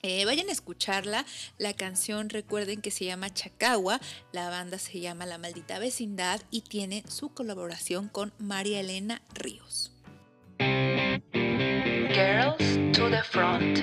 Eh, 0.01 0.25
vayan 0.25 0.49
a 0.49 0.51
escucharla. 0.51 1.25
La 1.57 1.73
canción 1.73 2.29
recuerden 2.29 2.81
que 2.81 2.91
se 2.91 3.05
llama 3.05 3.33
Chacagua. 3.33 4.01
La 4.33 4.49
banda 4.49 4.77
se 4.77 4.99
llama 4.99 5.25
La 5.25 5.37
Maldita 5.37 5.79
Vecindad 5.79 6.41
y 6.51 6.61
tiene 6.61 7.05
su 7.07 7.29
colaboración 7.29 8.09
con 8.09 8.33
María 8.37 8.81
Elena 8.81 9.21
Ríos. 9.33 9.92
Girls 12.13 12.59
to 12.91 13.09
the 13.09 13.23
Front. 13.23 13.79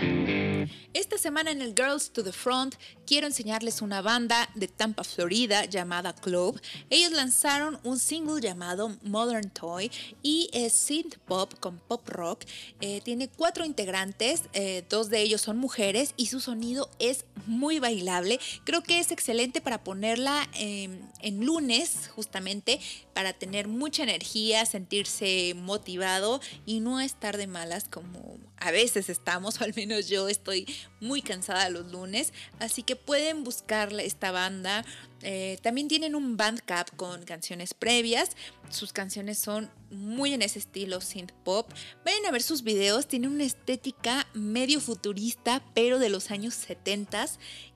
Esta 0.92 1.18
semana 1.18 1.50
en 1.50 1.62
el 1.62 1.74
Girls 1.74 2.10
to 2.12 2.22
the 2.22 2.32
Front 2.32 2.76
quiero 3.04 3.26
enseñarles 3.26 3.82
una 3.82 4.02
banda 4.02 4.48
de 4.54 4.68
Tampa, 4.68 5.02
Florida 5.02 5.64
llamada 5.64 6.14
Club. 6.14 6.60
Ellos 6.90 7.10
lanzaron 7.10 7.80
un 7.82 7.98
single 7.98 8.40
llamado 8.40 8.96
Modern 9.02 9.50
Toy 9.50 9.90
y 10.22 10.48
es 10.52 10.72
synth 10.72 11.16
pop 11.26 11.54
con 11.58 11.78
pop 11.78 12.08
rock. 12.08 12.44
Eh, 12.80 13.00
tiene 13.02 13.28
cuatro 13.28 13.64
integrantes, 13.64 14.44
eh, 14.52 14.84
dos 14.88 15.10
de 15.10 15.22
ellos 15.22 15.40
son 15.40 15.56
mujeres 15.56 16.14
y 16.16 16.26
su 16.26 16.40
sonido 16.40 16.88
es 17.00 17.24
muy 17.46 17.80
bailable. 17.80 18.38
Creo 18.64 18.82
que 18.82 19.00
es 19.00 19.10
excelente 19.10 19.60
para 19.60 19.82
ponerla 19.82 20.48
en 20.54 21.44
lunes 21.44 22.10
justamente 22.14 22.80
para 23.20 23.35
tener 23.35 23.68
mucha 23.68 24.02
energía, 24.02 24.64
sentirse 24.64 25.52
motivado 25.54 26.40
y 26.64 26.80
no 26.80 27.00
estar 27.00 27.37
de 27.37 27.46
malas 27.46 27.85
como 27.87 28.38
a 28.56 28.70
veces 28.70 29.11
estamos, 29.11 29.61
o 29.61 29.64
al 29.64 29.74
menos 29.74 30.09
yo 30.09 30.26
estoy 30.26 30.66
muy 31.00 31.20
cansada 31.20 31.68
los 31.68 31.92
lunes, 31.92 32.33
así 32.61 32.83
que 32.83 32.96
pueden 32.96 33.44
buscar 33.44 33.92
esta 34.00 34.30
banda. 34.30 34.87
Eh, 35.22 35.59
también 35.61 35.88
tienen 35.88 36.14
un 36.14 36.38
bandcamp 36.38 36.88
con 36.96 37.24
canciones 37.24 37.74
previas. 37.74 38.30
Sus 38.70 38.94
canciones 38.94 39.38
son 39.38 39.70
muy 39.90 40.33
en 40.33 40.40
ese 40.40 40.59
estilo 40.59 41.00
synth 41.02 41.33
pop. 41.44 41.70
Vayan 42.04 42.24
a 42.24 42.30
ver 42.30 42.42
sus 42.42 42.62
videos, 42.62 43.06
tiene 43.06 43.28
una 43.28 43.44
estética 43.44 44.26
medio 44.33 44.80
futurista, 44.80 45.62
pero 45.74 45.98
de 45.98 46.09
los 46.09 46.30
años 46.30 46.54
70 46.54 47.26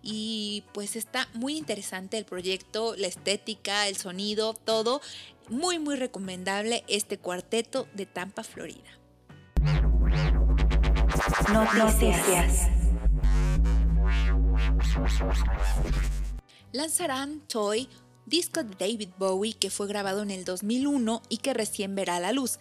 y 0.03 0.65
pues 0.73 0.97
está 0.97 1.29
muy 1.35 1.57
interesante 1.57 2.17
el 2.17 2.25
proyecto, 2.25 2.95
la 2.97 3.09
estética, 3.09 3.89
el 3.89 3.97
sonido, 3.97 4.55
todo. 4.55 5.01
Muy 5.49 5.79
muy 5.79 5.97
recomendable 5.97 6.85
este 6.89 7.19
cuarteto 7.19 7.87
de 7.95 8.07
Tampa, 8.07 8.43
Florida. 8.43 8.99
Noticias. 11.53 12.69
Lanzarán 16.73 17.41
Toy, 17.41 17.89
disco 18.27 18.63
de 18.65 18.75
David 18.75 19.11
Bowie 19.19 19.55
que 19.55 19.71
fue 19.71 19.87
grabado 19.87 20.23
en 20.23 20.31
el 20.31 20.45
2001 20.45 21.23
y 21.29 21.39
que 21.39 21.53
recién 21.53 21.95
verá 21.95 22.21
la 22.21 22.33
luz. 22.33 22.59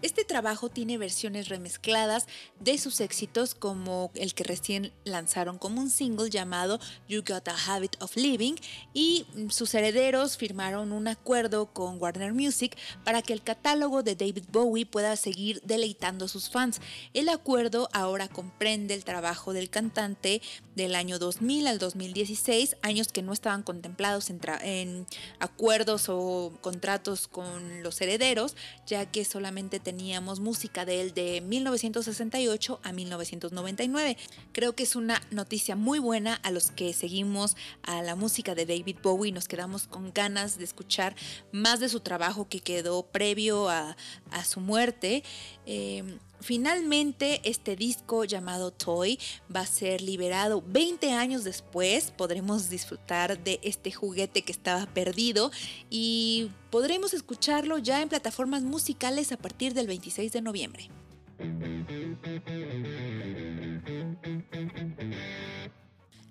Este 0.00 0.24
trabajo 0.24 0.68
tiene 0.68 0.96
versiones 0.96 1.48
remezcladas 1.48 2.28
de 2.60 2.78
sus 2.78 3.00
éxitos 3.00 3.56
como 3.56 4.12
el 4.14 4.32
que 4.32 4.44
recién 4.44 4.92
lanzaron 5.04 5.58
como 5.58 5.80
un 5.80 5.90
single 5.90 6.30
llamado 6.30 6.78
You 7.08 7.24
Got 7.26 7.48
a 7.48 7.56
Habit 7.66 8.00
of 8.00 8.14
Living 8.14 8.54
y 8.94 9.26
sus 9.48 9.74
herederos 9.74 10.36
firmaron 10.36 10.92
un 10.92 11.08
acuerdo 11.08 11.72
con 11.72 12.00
Warner 12.00 12.32
Music 12.32 12.76
para 13.02 13.22
que 13.22 13.32
el 13.32 13.42
catálogo 13.42 14.04
de 14.04 14.14
David 14.14 14.44
Bowie 14.52 14.86
pueda 14.86 15.16
seguir 15.16 15.60
deleitando 15.64 16.26
a 16.26 16.28
sus 16.28 16.48
fans. 16.48 16.80
El 17.12 17.28
acuerdo 17.28 17.88
ahora 17.92 18.28
comprende 18.28 18.94
el 18.94 19.02
trabajo 19.02 19.52
del 19.52 19.68
cantante 19.68 20.42
del 20.76 20.94
año 20.94 21.18
2000 21.18 21.66
al 21.66 21.78
2016, 21.80 22.76
años 22.82 23.08
que 23.08 23.22
no 23.22 23.32
estaban 23.32 23.64
contemplados 23.64 24.30
en, 24.30 24.40
en 24.62 25.06
acuerdos 25.40 26.08
o 26.08 26.52
contratos 26.60 27.26
con 27.26 27.82
los 27.82 28.00
herederos, 28.00 28.54
ya 28.86 29.04
que 29.06 29.24
solamente 29.24 29.80
teníamos 29.88 30.38
música 30.38 30.84
de 30.84 31.00
él 31.00 31.14
de 31.14 31.40
1968 31.40 32.78
a 32.82 32.92
1999. 32.92 34.18
Creo 34.52 34.74
que 34.74 34.82
es 34.82 34.96
una 34.96 35.22
noticia 35.30 35.76
muy 35.76 35.98
buena 35.98 36.34
a 36.34 36.50
los 36.50 36.70
que 36.70 36.92
seguimos 36.92 37.56
a 37.84 38.02
la 38.02 38.14
música 38.14 38.54
de 38.54 38.66
David 38.66 38.98
Bowie. 39.02 39.32
Nos 39.32 39.48
quedamos 39.48 39.86
con 39.86 40.12
ganas 40.12 40.58
de 40.58 40.64
escuchar 40.64 41.16
más 41.52 41.80
de 41.80 41.88
su 41.88 42.00
trabajo 42.00 42.46
que 42.50 42.60
quedó 42.60 43.02
previo 43.02 43.70
a, 43.70 43.96
su 44.44 44.60
muerte. 44.60 45.24
Em, 45.64 46.18
Finalmente, 46.40 47.40
este 47.44 47.76
disco 47.76 48.24
llamado 48.24 48.70
Toy 48.70 49.18
va 49.54 49.60
a 49.60 49.66
ser 49.66 50.00
liberado 50.00 50.62
20 50.66 51.12
años 51.12 51.44
después. 51.44 52.10
Podremos 52.10 52.70
disfrutar 52.70 53.42
de 53.42 53.58
este 53.62 53.92
juguete 53.92 54.42
que 54.42 54.52
estaba 54.52 54.86
perdido 54.86 55.50
y 55.90 56.50
podremos 56.70 57.14
escucharlo 57.14 57.78
ya 57.78 58.00
en 58.02 58.08
plataformas 58.08 58.62
musicales 58.62 59.32
a 59.32 59.36
partir 59.36 59.74
del 59.74 59.86
26 59.86 60.32
de 60.32 60.42
noviembre. 60.42 60.90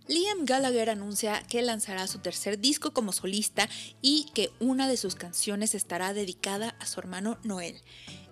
Liam 0.07 0.45
Gallagher 0.45 0.89
anuncia 0.89 1.43
que 1.49 1.61
lanzará 1.61 2.07
su 2.07 2.19
tercer 2.19 2.59
disco 2.59 2.93
como 2.93 3.11
solista 3.11 3.67
y 4.01 4.27
que 4.33 4.51
una 4.61 4.87
de 4.87 4.95
sus 4.95 5.15
canciones 5.15 5.75
estará 5.75 6.13
dedicada 6.13 6.77
a 6.79 6.85
su 6.85 7.01
hermano 7.01 7.37
Noel. 7.43 7.81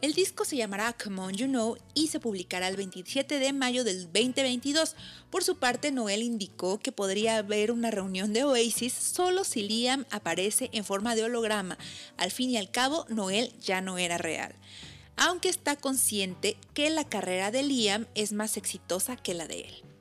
El 0.01 0.13
disco 0.13 0.45
se 0.45 0.55
llamará 0.55 0.93
Come 0.93 1.19
On 1.21 1.33
You 1.33 1.47
Know 1.47 1.77
y 1.93 2.07
se 2.07 2.21
publicará 2.21 2.69
el 2.69 2.77
27 2.77 3.39
de 3.39 3.51
mayo 3.51 3.83
del 3.83 4.03
2022. 4.03 4.95
Por 5.29 5.43
su 5.43 5.57
parte, 5.57 5.91
Noel 5.91 6.23
indicó 6.23 6.79
que 6.79 6.93
podría 6.93 7.37
haber 7.37 7.71
una 7.73 7.91
reunión 7.91 8.31
de 8.31 8.45
Oasis 8.45 8.93
solo 8.93 9.43
si 9.43 9.63
Liam 9.63 10.05
aparece 10.11 10.69
en 10.71 10.85
forma 10.85 11.13
de 11.15 11.23
holograma. 11.23 11.77
Al 12.15 12.31
fin 12.31 12.51
y 12.51 12.57
al 12.57 12.71
cabo, 12.71 13.05
Noel 13.09 13.51
ya 13.59 13.81
no 13.81 13.97
era 13.97 14.17
real. 14.17 14.55
Aunque 15.17 15.49
está 15.49 15.75
consciente 15.75 16.55
que 16.73 16.89
la 16.89 17.03
carrera 17.03 17.51
de 17.51 17.63
Liam 17.63 18.07
es 18.15 18.31
más 18.31 18.55
exitosa 18.55 19.17
que 19.17 19.33
la 19.33 19.47
de 19.47 19.61
él. 19.61 19.94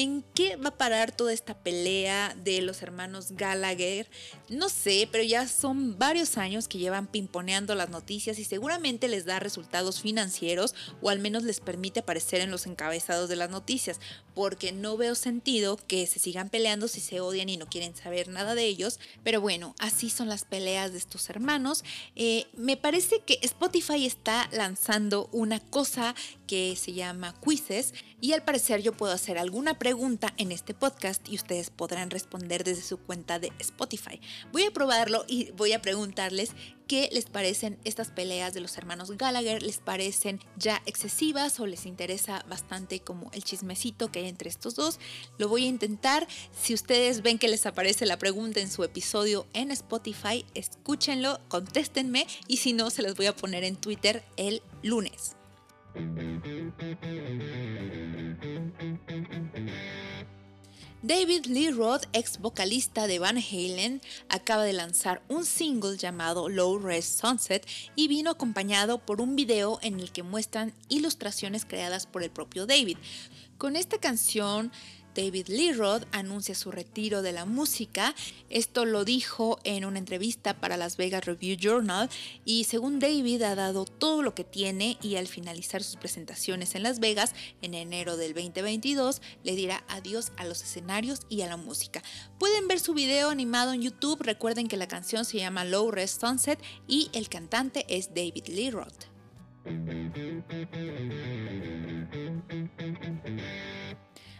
¿En 0.00 0.24
qué 0.34 0.56
va 0.56 0.70
a 0.70 0.78
parar 0.78 1.12
toda 1.12 1.30
esta 1.30 1.52
pelea 1.52 2.34
de 2.34 2.62
los 2.62 2.80
hermanos 2.80 3.32
Gallagher? 3.32 4.08
No 4.48 4.70
sé, 4.70 5.06
pero 5.12 5.22
ya 5.22 5.46
son 5.46 5.98
varios 5.98 6.38
años 6.38 6.68
que 6.68 6.78
llevan 6.78 7.06
pimponeando 7.06 7.74
las 7.74 7.90
noticias 7.90 8.38
y 8.38 8.44
seguramente 8.44 9.08
les 9.08 9.26
da 9.26 9.40
resultados 9.40 10.00
financieros 10.00 10.74
o 11.02 11.10
al 11.10 11.18
menos 11.18 11.42
les 11.42 11.60
permite 11.60 12.00
aparecer 12.00 12.40
en 12.40 12.50
los 12.50 12.64
encabezados 12.64 13.28
de 13.28 13.36
las 13.36 13.50
noticias, 13.50 14.00
porque 14.34 14.72
no 14.72 14.96
veo 14.96 15.14
sentido 15.14 15.76
que 15.76 16.06
se 16.06 16.18
sigan 16.18 16.48
peleando 16.48 16.88
si 16.88 17.00
se 17.00 17.20
odian 17.20 17.50
y 17.50 17.58
no 17.58 17.66
quieren 17.66 17.94
saber 17.94 18.28
nada 18.28 18.54
de 18.54 18.64
ellos. 18.64 19.00
Pero 19.22 19.42
bueno, 19.42 19.74
así 19.78 20.08
son 20.08 20.30
las 20.30 20.46
peleas 20.46 20.92
de 20.92 20.98
estos 20.98 21.28
hermanos. 21.28 21.84
Eh, 22.16 22.46
me 22.56 22.78
parece 22.78 23.20
que 23.26 23.38
Spotify 23.42 24.06
está 24.06 24.48
lanzando 24.50 25.28
una 25.30 25.60
cosa 25.60 26.14
que 26.46 26.74
se 26.74 26.94
llama 26.94 27.34
quizzes 27.44 27.92
y 28.22 28.32
al 28.32 28.42
parecer 28.42 28.82
yo 28.82 28.92
puedo 28.92 29.12
hacer 29.12 29.36
alguna 29.38 29.74
pregunta 29.74 29.89
en 30.36 30.52
este 30.52 30.72
podcast 30.72 31.28
y 31.28 31.34
ustedes 31.34 31.70
podrán 31.70 32.10
responder 32.10 32.62
desde 32.62 32.82
su 32.82 32.96
cuenta 32.98 33.40
de 33.40 33.52
Spotify. 33.58 34.20
Voy 34.52 34.64
a 34.64 34.70
probarlo 34.70 35.24
y 35.26 35.50
voy 35.52 35.72
a 35.72 35.82
preguntarles 35.82 36.52
qué 36.86 37.08
les 37.12 37.26
parecen 37.26 37.76
estas 37.84 38.12
peleas 38.12 38.54
de 38.54 38.60
los 38.60 38.78
hermanos 38.78 39.10
Gallagher, 39.16 39.62
les 39.62 39.78
parecen 39.78 40.38
ya 40.56 40.80
excesivas 40.86 41.58
o 41.58 41.66
les 41.66 41.86
interesa 41.86 42.44
bastante 42.48 43.00
como 43.00 43.30
el 43.32 43.42
chismecito 43.42 44.12
que 44.12 44.20
hay 44.20 44.28
entre 44.28 44.48
estos 44.48 44.76
dos. 44.76 45.00
Lo 45.38 45.48
voy 45.48 45.64
a 45.64 45.68
intentar. 45.68 46.28
Si 46.56 46.72
ustedes 46.72 47.22
ven 47.22 47.38
que 47.38 47.48
les 47.48 47.66
aparece 47.66 48.06
la 48.06 48.18
pregunta 48.18 48.60
en 48.60 48.70
su 48.70 48.84
episodio 48.84 49.46
en 49.54 49.72
Spotify, 49.72 50.46
escúchenlo, 50.54 51.40
contéstenme 51.48 52.28
y 52.46 52.58
si 52.58 52.72
no, 52.72 52.90
se 52.90 53.02
los 53.02 53.16
voy 53.16 53.26
a 53.26 53.34
poner 53.34 53.64
en 53.64 53.74
Twitter 53.74 54.22
el 54.36 54.62
lunes. 54.82 55.36
David 61.02 61.46
Lee 61.46 61.70
Roth, 61.70 62.04
ex 62.12 62.38
vocalista 62.40 63.06
de 63.06 63.18
Van 63.18 63.38
Halen, 63.38 64.02
acaba 64.28 64.64
de 64.64 64.74
lanzar 64.74 65.22
un 65.28 65.46
single 65.46 65.96
llamado 65.96 66.50
Low 66.50 66.78
Res 66.78 67.06
Sunset 67.06 67.66
y 67.96 68.06
vino 68.06 68.30
acompañado 68.30 68.98
por 68.98 69.22
un 69.22 69.34
video 69.34 69.78
en 69.80 69.98
el 69.98 70.12
que 70.12 70.22
muestran 70.22 70.74
ilustraciones 70.90 71.64
creadas 71.64 72.04
por 72.04 72.22
el 72.22 72.28
propio 72.28 72.66
David. 72.66 72.98
Con 73.56 73.76
esta 73.76 73.96
canción 73.96 74.72
David 75.14 75.48
Lee 75.48 75.72
Roth 75.72 76.04
anuncia 76.12 76.54
su 76.54 76.70
retiro 76.70 77.22
de 77.22 77.32
la 77.32 77.44
música. 77.44 78.14
Esto 78.48 78.84
lo 78.84 79.04
dijo 79.04 79.58
en 79.64 79.84
una 79.84 79.98
entrevista 79.98 80.54
para 80.60 80.76
Las 80.76 80.96
Vegas 80.96 81.24
Review 81.24 81.56
Journal 81.56 82.08
y 82.44 82.64
según 82.64 82.98
David 82.98 83.42
ha 83.42 83.54
dado 83.54 83.84
todo 83.84 84.22
lo 84.22 84.34
que 84.34 84.44
tiene 84.44 84.98
y 85.02 85.16
al 85.16 85.26
finalizar 85.26 85.82
sus 85.82 85.96
presentaciones 85.96 86.74
en 86.74 86.82
Las 86.82 87.00
Vegas 87.00 87.34
en 87.62 87.74
enero 87.74 88.16
del 88.16 88.34
2022 88.34 89.20
le 89.44 89.56
dirá 89.56 89.84
adiós 89.88 90.32
a 90.36 90.44
los 90.44 90.62
escenarios 90.62 91.20
y 91.28 91.42
a 91.42 91.46
la 91.46 91.56
música. 91.56 92.02
Pueden 92.38 92.68
ver 92.68 92.80
su 92.80 92.94
video 92.94 93.30
animado 93.30 93.72
en 93.72 93.82
YouTube. 93.82 94.22
Recuerden 94.22 94.68
que 94.68 94.76
la 94.76 94.88
canción 94.88 95.24
se 95.24 95.38
llama 95.38 95.64
Low 95.64 95.90
Rest 95.90 96.20
Sunset 96.20 96.60
y 96.86 97.10
el 97.12 97.28
cantante 97.28 97.84
es 97.88 98.14
David 98.14 98.46
Lee 98.48 98.70
Roth. 98.70 99.10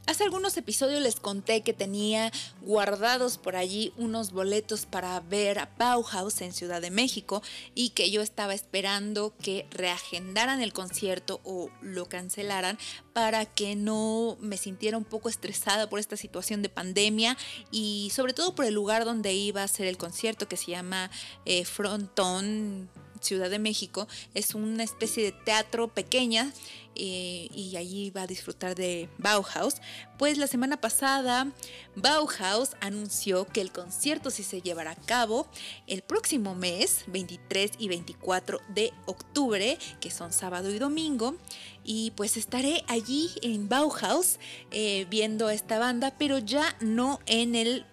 Hace 0.06 0.24
algunos 0.24 0.56
episodios 0.56 1.00
les 1.02 1.20
conté 1.20 1.62
que 1.62 1.72
tenía 1.72 2.32
guardados 2.62 3.38
por 3.38 3.54
allí 3.54 3.92
unos 3.96 4.32
boletos 4.32 4.84
para 4.86 5.20
ver 5.20 5.58
a 5.58 5.70
Bauhaus 5.78 6.40
en 6.40 6.52
Ciudad 6.52 6.80
de 6.80 6.90
México 6.90 7.42
y 7.74 7.90
que 7.90 8.10
yo 8.10 8.20
estaba 8.20 8.54
esperando 8.54 9.34
que 9.40 9.66
reagendaran 9.70 10.62
el 10.62 10.72
concierto 10.72 11.40
o 11.44 11.70
lo 11.80 12.06
cancelaran 12.06 12.76
para 13.12 13.46
que 13.46 13.76
no 13.76 14.36
me 14.40 14.56
sintiera 14.56 14.96
un 14.96 15.04
poco 15.04 15.28
estresada 15.28 15.88
por 15.88 16.00
esta 16.00 16.16
situación 16.16 16.62
de 16.62 16.70
pandemia 16.70 17.36
y 17.70 18.10
sobre 18.14 18.32
todo 18.32 18.54
por 18.54 18.64
el 18.64 18.74
lugar 18.74 19.04
donde 19.04 19.32
iba 19.34 19.62
a 19.62 19.68
ser 19.68 19.86
el 19.86 19.96
concierto 19.96 20.48
que 20.48 20.56
se 20.56 20.72
llama 20.72 21.10
eh, 21.44 21.64
Frontón 21.64 22.90
Ciudad 23.20 23.50
de 23.50 23.58
México. 23.58 24.08
Es 24.34 24.54
una 24.54 24.82
especie 24.82 25.24
de 25.24 25.32
teatro 25.32 25.88
pequeña 25.88 26.52
eh, 26.96 27.48
y 27.54 27.76
allí 27.76 28.10
va 28.10 28.22
a 28.22 28.26
disfrutar 28.26 28.74
de 28.74 29.08
Bauhaus. 29.18 29.76
Pues 30.18 30.38
la 30.38 30.46
semana 30.46 30.80
pasada 30.80 31.50
Bauhaus 31.96 32.70
anunció 32.80 33.46
que 33.46 33.60
el 33.60 33.72
concierto 33.72 34.30
se 34.30 34.60
llevará 34.60 34.92
a 34.92 34.96
cabo 34.96 35.46
el 35.86 36.02
próximo 36.02 36.54
mes, 36.54 37.04
23 37.06 37.72
y 37.78 37.88
24 37.88 38.60
de 38.68 38.92
octubre, 39.06 39.78
que 40.00 40.10
son 40.10 40.32
sábado 40.32 40.70
y 40.70 40.78
domingo. 40.78 41.36
Y 41.84 42.12
pues 42.12 42.36
estaré 42.36 42.84
allí 42.88 43.30
en 43.42 43.68
Bauhaus 43.68 44.38
eh, 44.70 45.06
viendo 45.08 45.48
esta 45.50 45.78
banda, 45.78 46.14
pero 46.18 46.38
ya 46.38 46.76
no 46.80 47.20
en 47.26 47.54
el 47.54 47.86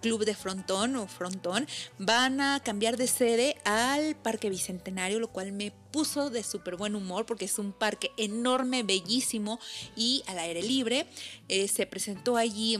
Club 0.00 0.24
de 0.24 0.34
Frontón 0.34 0.96
o 0.96 1.06
Frontón 1.06 1.66
van 1.98 2.40
a 2.40 2.60
cambiar 2.60 2.96
de 2.96 3.06
sede 3.06 3.56
al 3.64 4.16
Parque 4.16 4.50
Bicentenario, 4.50 5.18
lo 5.18 5.28
cual 5.28 5.52
me 5.52 5.72
puso 5.90 6.30
de 6.30 6.42
súper 6.42 6.76
buen 6.76 6.94
humor 6.94 7.26
porque 7.26 7.46
es 7.46 7.58
un 7.58 7.72
parque 7.72 8.10
enorme, 8.16 8.82
bellísimo 8.82 9.58
y 9.96 10.22
al 10.26 10.38
aire 10.38 10.62
libre. 10.62 11.06
Eh, 11.48 11.68
se 11.68 11.86
presentó 11.86 12.36
allí 12.36 12.78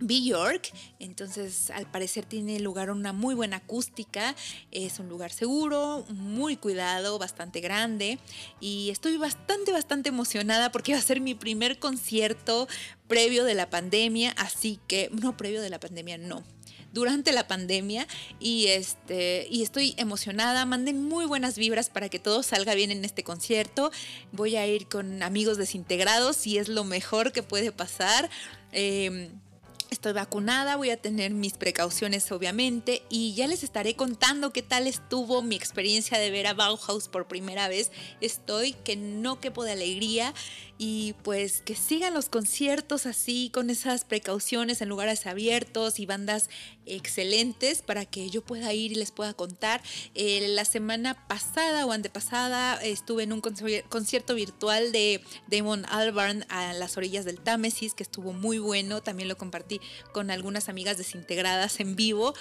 York, 0.00 0.72
entonces 0.98 1.70
al 1.70 1.86
parecer 1.90 2.24
tiene 2.24 2.58
lugar 2.60 2.90
una 2.90 3.12
muy 3.12 3.34
buena 3.34 3.58
acústica, 3.58 4.34
es 4.70 4.98
un 4.98 5.08
lugar 5.08 5.32
seguro, 5.32 6.04
muy 6.08 6.56
cuidado, 6.56 7.18
bastante 7.18 7.60
grande 7.60 8.18
y 8.60 8.90
estoy 8.90 9.16
bastante, 9.16 9.72
bastante 9.72 10.08
emocionada 10.08 10.72
porque 10.72 10.92
va 10.92 10.98
a 10.98 11.02
ser 11.02 11.20
mi 11.20 11.34
primer 11.34 11.78
concierto 11.78 12.68
previo 13.06 13.44
de 13.44 13.54
la 13.54 13.70
pandemia, 13.70 14.32
así 14.36 14.80
que, 14.88 15.10
no 15.12 15.36
previo 15.36 15.62
de 15.62 15.70
la 15.70 15.78
pandemia, 15.78 16.18
no, 16.18 16.42
durante 16.92 17.32
la 17.32 17.46
pandemia 17.46 18.06
y 18.38 18.66
este 18.68 19.46
y 19.50 19.62
estoy 19.62 19.94
emocionada. 19.96 20.64
Manden 20.66 21.02
muy 21.02 21.26
buenas 21.26 21.56
vibras 21.56 21.90
para 21.90 22.08
que 22.08 22.18
todo 22.18 22.42
salga 22.42 22.74
bien 22.74 22.90
en 22.90 23.04
este 23.04 23.22
concierto. 23.22 23.90
Voy 24.30 24.56
a 24.56 24.66
ir 24.66 24.88
con 24.88 25.22
amigos 25.22 25.56
desintegrados 25.56 26.46
y 26.46 26.58
es 26.58 26.68
lo 26.68 26.84
mejor 26.84 27.32
que 27.32 27.42
puede 27.42 27.72
pasar. 27.72 28.30
Em, 28.72 29.30
Estoy 29.92 30.14
vacunada, 30.14 30.76
voy 30.76 30.88
a 30.88 30.96
tener 30.96 31.32
mis 31.32 31.52
precauciones 31.52 32.32
obviamente 32.32 33.02
y 33.10 33.34
ya 33.34 33.46
les 33.46 33.62
estaré 33.62 33.94
contando 33.94 34.50
qué 34.50 34.62
tal 34.62 34.86
estuvo 34.86 35.42
mi 35.42 35.54
experiencia 35.54 36.18
de 36.18 36.30
ver 36.30 36.46
a 36.46 36.54
Bauhaus 36.54 37.08
por 37.08 37.28
primera 37.28 37.68
vez. 37.68 37.92
Estoy 38.22 38.72
que 38.72 38.96
no 38.96 39.38
quepo 39.38 39.64
de 39.64 39.72
alegría 39.72 40.32
y 40.78 41.12
pues 41.22 41.60
que 41.60 41.74
sigan 41.74 42.14
los 42.14 42.30
conciertos 42.30 43.04
así 43.04 43.50
con 43.52 43.68
esas 43.68 44.06
precauciones 44.06 44.80
en 44.80 44.88
lugares 44.88 45.26
abiertos 45.26 46.00
y 46.00 46.06
bandas 46.06 46.48
excelentes 46.86 47.82
para 47.82 48.06
que 48.06 48.30
yo 48.30 48.42
pueda 48.42 48.72
ir 48.72 48.92
y 48.92 48.96
les 48.96 49.10
pueda 49.10 49.34
contar. 49.34 49.82
Eh, 50.14 50.48
la 50.48 50.64
semana 50.64 51.28
pasada 51.28 51.84
o 51.84 51.92
antepasada 51.92 52.82
estuve 52.82 53.24
en 53.24 53.34
un 53.34 53.42
concierto 53.42 54.34
virtual 54.34 54.90
de 54.90 55.22
Damon 55.48 55.84
Albarn 55.90 56.46
a 56.48 56.72
las 56.72 56.96
orillas 56.96 57.26
del 57.26 57.38
Támesis 57.38 57.92
que 57.92 58.02
estuvo 58.02 58.32
muy 58.32 58.58
bueno, 58.58 59.02
también 59.02 59.28
lo 59.28 59.36
compartí 59.36 59.81
con 60.12 60.30
algunas 60.30 60.68
amigas 60.68 60.98
desintegradas 60.98 61.80
en 61.80 61.96
vivo 61.96 62.34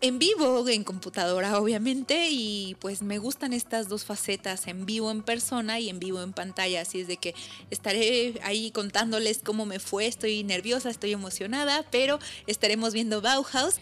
en 0.00 0.18
vivo, 0.18 0.68
en 0.68 0.84
computadora 0.84 1.58
obviamente, 1.58 2.28
y 2.30 2.76
pues 2.80 3.02
me 3.02 3.18
gustan 3.18 3.52
estas 3.52 3.88
dos 3.88 4.04
facetas, 4.04 4.66
en 4.66 4.86
vivo 4.86 5.10
en 5.10 5.22
persona 5.22 5.80
y 5.80 5.88
en 5.88 5.98
vivo 5.98 6.22
en 6.22 6.32
pantalla, 6.32 6.82
así 6.82 7.00
es 7.00 7.08
de 7.08 7.16
que 7.16 7.34
estaré 7.70 8.38
ahí 8.42 8.70
contándoles 8.70 9.40
cómo 9.42 9.64
me 9.66 9.78
fue, 9.78 10.06
estoy 10.06 10.44
nerviosa, 10.44 10.90
estoy 10.90 11.12
emocionada, 11.12 11.84
pero 11.90 12.18
estaremos 12.46 12.92
viendo 12.92 13.20
Bauhaus. 13.20 13.76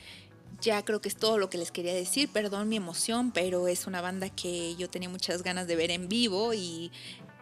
Ya 0.60 0.82
creo 0.82 1.00
que 1.00 1.08
es 1.08 1.16
todo 1.16 1.36
lo 1.36 1.50
que 1.50 1.58
les 1.58 1.70
quería 1.70 1.92
decir, 1.92 2.30
perdón 2.30 2.68
mi 2.68 2.76
emoción, 2.76 3.32
pero 3.32 3.68
es 3.68 3.86
una 3.86 4.00
banda 4.00 4.30
que 4.30 4.76
yo 4.76 4.88
tenía 4.88 5.10
muchas 5.10 5.42
ganas 5.42 5.66
de 5.66 5.76
ver 5.76 5.90
en 5.90 6.08
vivo 6.08 6.54
y 6.54 6.90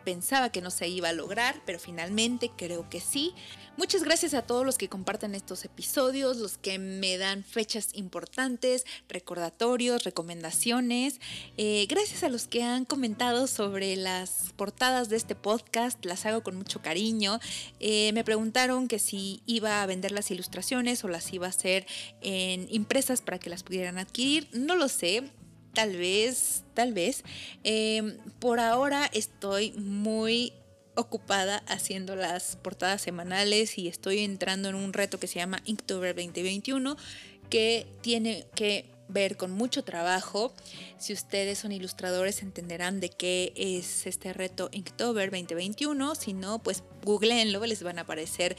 pensaba 0.05 0.51
que 0.51 0.61
no 0.61 0.71
se 0.71 0.89
iba 0.89 1.09
a 1.09 1.13
lograr, 1.13 1.63
pero 1.65 1.79
finalmente 1.79 2.51
creo 2.57 2.89
que 2.89 3.01
sí. 3.01 3.35
Muchas 3.79 4.05
gracias 4.05 4.35
a 4.35 4.43
todos 4.43 4.67
los 4.67 4.77
que 4.77 4.91
comparten 4.91 5.35
estos 5.35 5.65
episodios, 5.65 6.37
los 6.37 6.59
que 6.59 6.79
me 6.79 7.17
dan 7.17 7.43
fechas 7.43 7.89
importantes, 7.95 8.85
recordatorios, 9.09 10.05
recomendaciones. 10.05 11.21
Eh, 11.57 11.87
gracias 11.89 12.23
a 12.23 12.29
los 12.29 12.47
que 12.47 12.63
han 12.63 12.85
comentado 12.85 13.47
sobre 13.47 13.97
las 13.97 14.53
portadas 14.57 15.09
de 15.09 15.17
este 15.17 15.35
podcast, 15.35 16.05
las 16.05 16.27
hago 16.27 16.43
con 16.43 16.55
mucho 16.55 16.83
cariño. 16.83 17.41
Eh, 17.81 18.13
me 18.13 18.25
preguntaron 18.25 18.89
que 18.89 18.99
si 18.99 19.43
iba 19.47 19.83
a 19.83 19.87
vender 19.87 20.13
las 20.13 20.31
ilustraciones 20.31 21.03
o 21.03 21.09
las 21.09 21.33
iba 21.33 21.47
a 21.47 21.51
hacer 21.51 21.87
en 22.21 22.67
impresas 22.71 23.23
para 23.23 23.39
que 23.39 23.49
las 23.49 23.63
pudieran 23.63 23.97
adquirir. 23.97 24.49
No 24.53 24.77
lo 24.77 24.89
sé, 24.89 25.31
tal 25.73 25.97
vez, 25.97 26.65
tal 26.75 26.93
vez. 26.93 27.25
Em, 27.65 28.17
por 28.39 28.61
ahora 28.61 29.11
estoy 29.13 29.73
muy 29.73 30.53
ocupada 30.95 31.63
haciendo 31.69 32.17
las 32.17 32.57
portadas 32.57 33.01
semanales 33.01 33.79
y 33.79 33.89
estoy 33.89 34.21
entrando 34.21 34.69
en 34.69 34.75
un 34.75 34.93
reto 34.93 35.19
que 35.19 35.27
se 35.27 35.39
llama 35.39 35.63
Inktober 35.65 36.15
2021 36.15 36.97
que 37.49 37.87
tiene 38.03 38.47
que 38.55 38.92
ver 39.13 39.37
con 39.37 39.51
mucho 39.51 39.85
trabajo. 39.85 40.53
Si 40.99 41.13
ustedes 41.13 41.59
son 41.59 41.73
ilustradores 41.73 42.43
entenderán 42.43 43.01
de 43.01 43.11
qué 43.11 43.53
es 43.57 44.07
este 44.07 44.33
reto 44.33 44.69
Inktober 44.73 45.31
2021. 45.31 46.15
Si 46.15 46.33
no, 46.33 46.63
pues 46.63 46.83
googleenlo, 47.05 47.65
les 47.67 47.83
van 47.83 47.99
a 47.99 48.03
aparecer 48.03 48.57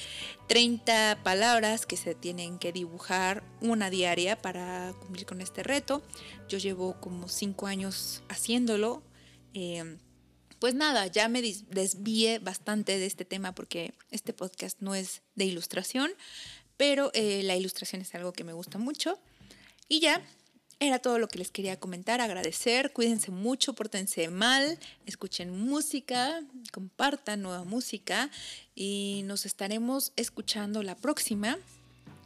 30 0.48 1.20
palabras 1.24 1.86
que 1.86 1.98
se 1.98 2.16
tienen 2.16 2.60
que 2.60 2.72
dibujar 2.72 3.44
una 3.62 3.90
diaria 3.90 4.38
para 4.42 4.94
cumplir 5.02 5.26
con 5.26 5.42
este 5.42 5.64
reto. 5.64 6.04
Yo 6.48 6.58
llevo 6.58 7.00
como 7.00 7.28
5 7.28 7.68
años 7.68 8.24
haciéndolo. 8.30 9.04
Em, 9.54 10.00
pues 10.60 10.76
nada, 10.76 11.08
ya 11.08 11.28
me 11.28 11.42
desvíe 11.42 12.40
bastante 12.40 12.98
de 12.98 13.06
este 13.06 13.26
tema 13.26 13.54
porque 13.54 13.94
este 14.12 14.32
podcast 14.32 14.80
no 14.80 14.96
es 14.96 15.22
de 15.36 15.44
ilustración, 15.44 16.12
pero 16.78 17.12
eh, 17.14 17.44
la 17.44 17.56
ilustración 17.58 18.02
es 18.02 18.16
algo 18.16 18.32
que 18.32 18.46
me 18.46 18.54
gusta 18.54 18.78
mucho. 18.78 19.20
Y 19.90 20.00
ya, 20.00 20.22
era 20.88 21.00
todo 21.00 21.20
lo 21.20 21.28
que 21.28 21.40
les 21.40 21.50
quería 21.52 21.80
comentar, 21.80 22.22
agradecer, 22.22 22.92
cuídense 22.92 23.32
mucho, 23.32 23.74
pórtense 23.74 24.30
mal, 24.30 24.78
escuchen 25.06 25.58
música, 25.58 26.42
compartan 26.72 27.42
nueva 27.42 27.64
música 27.64 28.30
y 28.76 29.22
nos 29.26 29.46
estaremos 29.46 30.12
escuchando 30.16 30.84
la 30.84 30.96
próxima. 30.96 31.58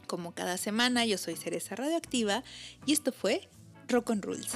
Como 0.06 0.32
cada 0.32 0.56
semana, 0.56 1.04
yo 1.04 1.18
soy 1.18 1.36
Cereza 1.36 1.76
Radioactiva 1.76 2.42
y 2.86 2.92
esto 2.92 3.12
fue 3.12 3.48
Rock 3.88 4.10
on 4.10 4.22
Rules. 4.22 4.48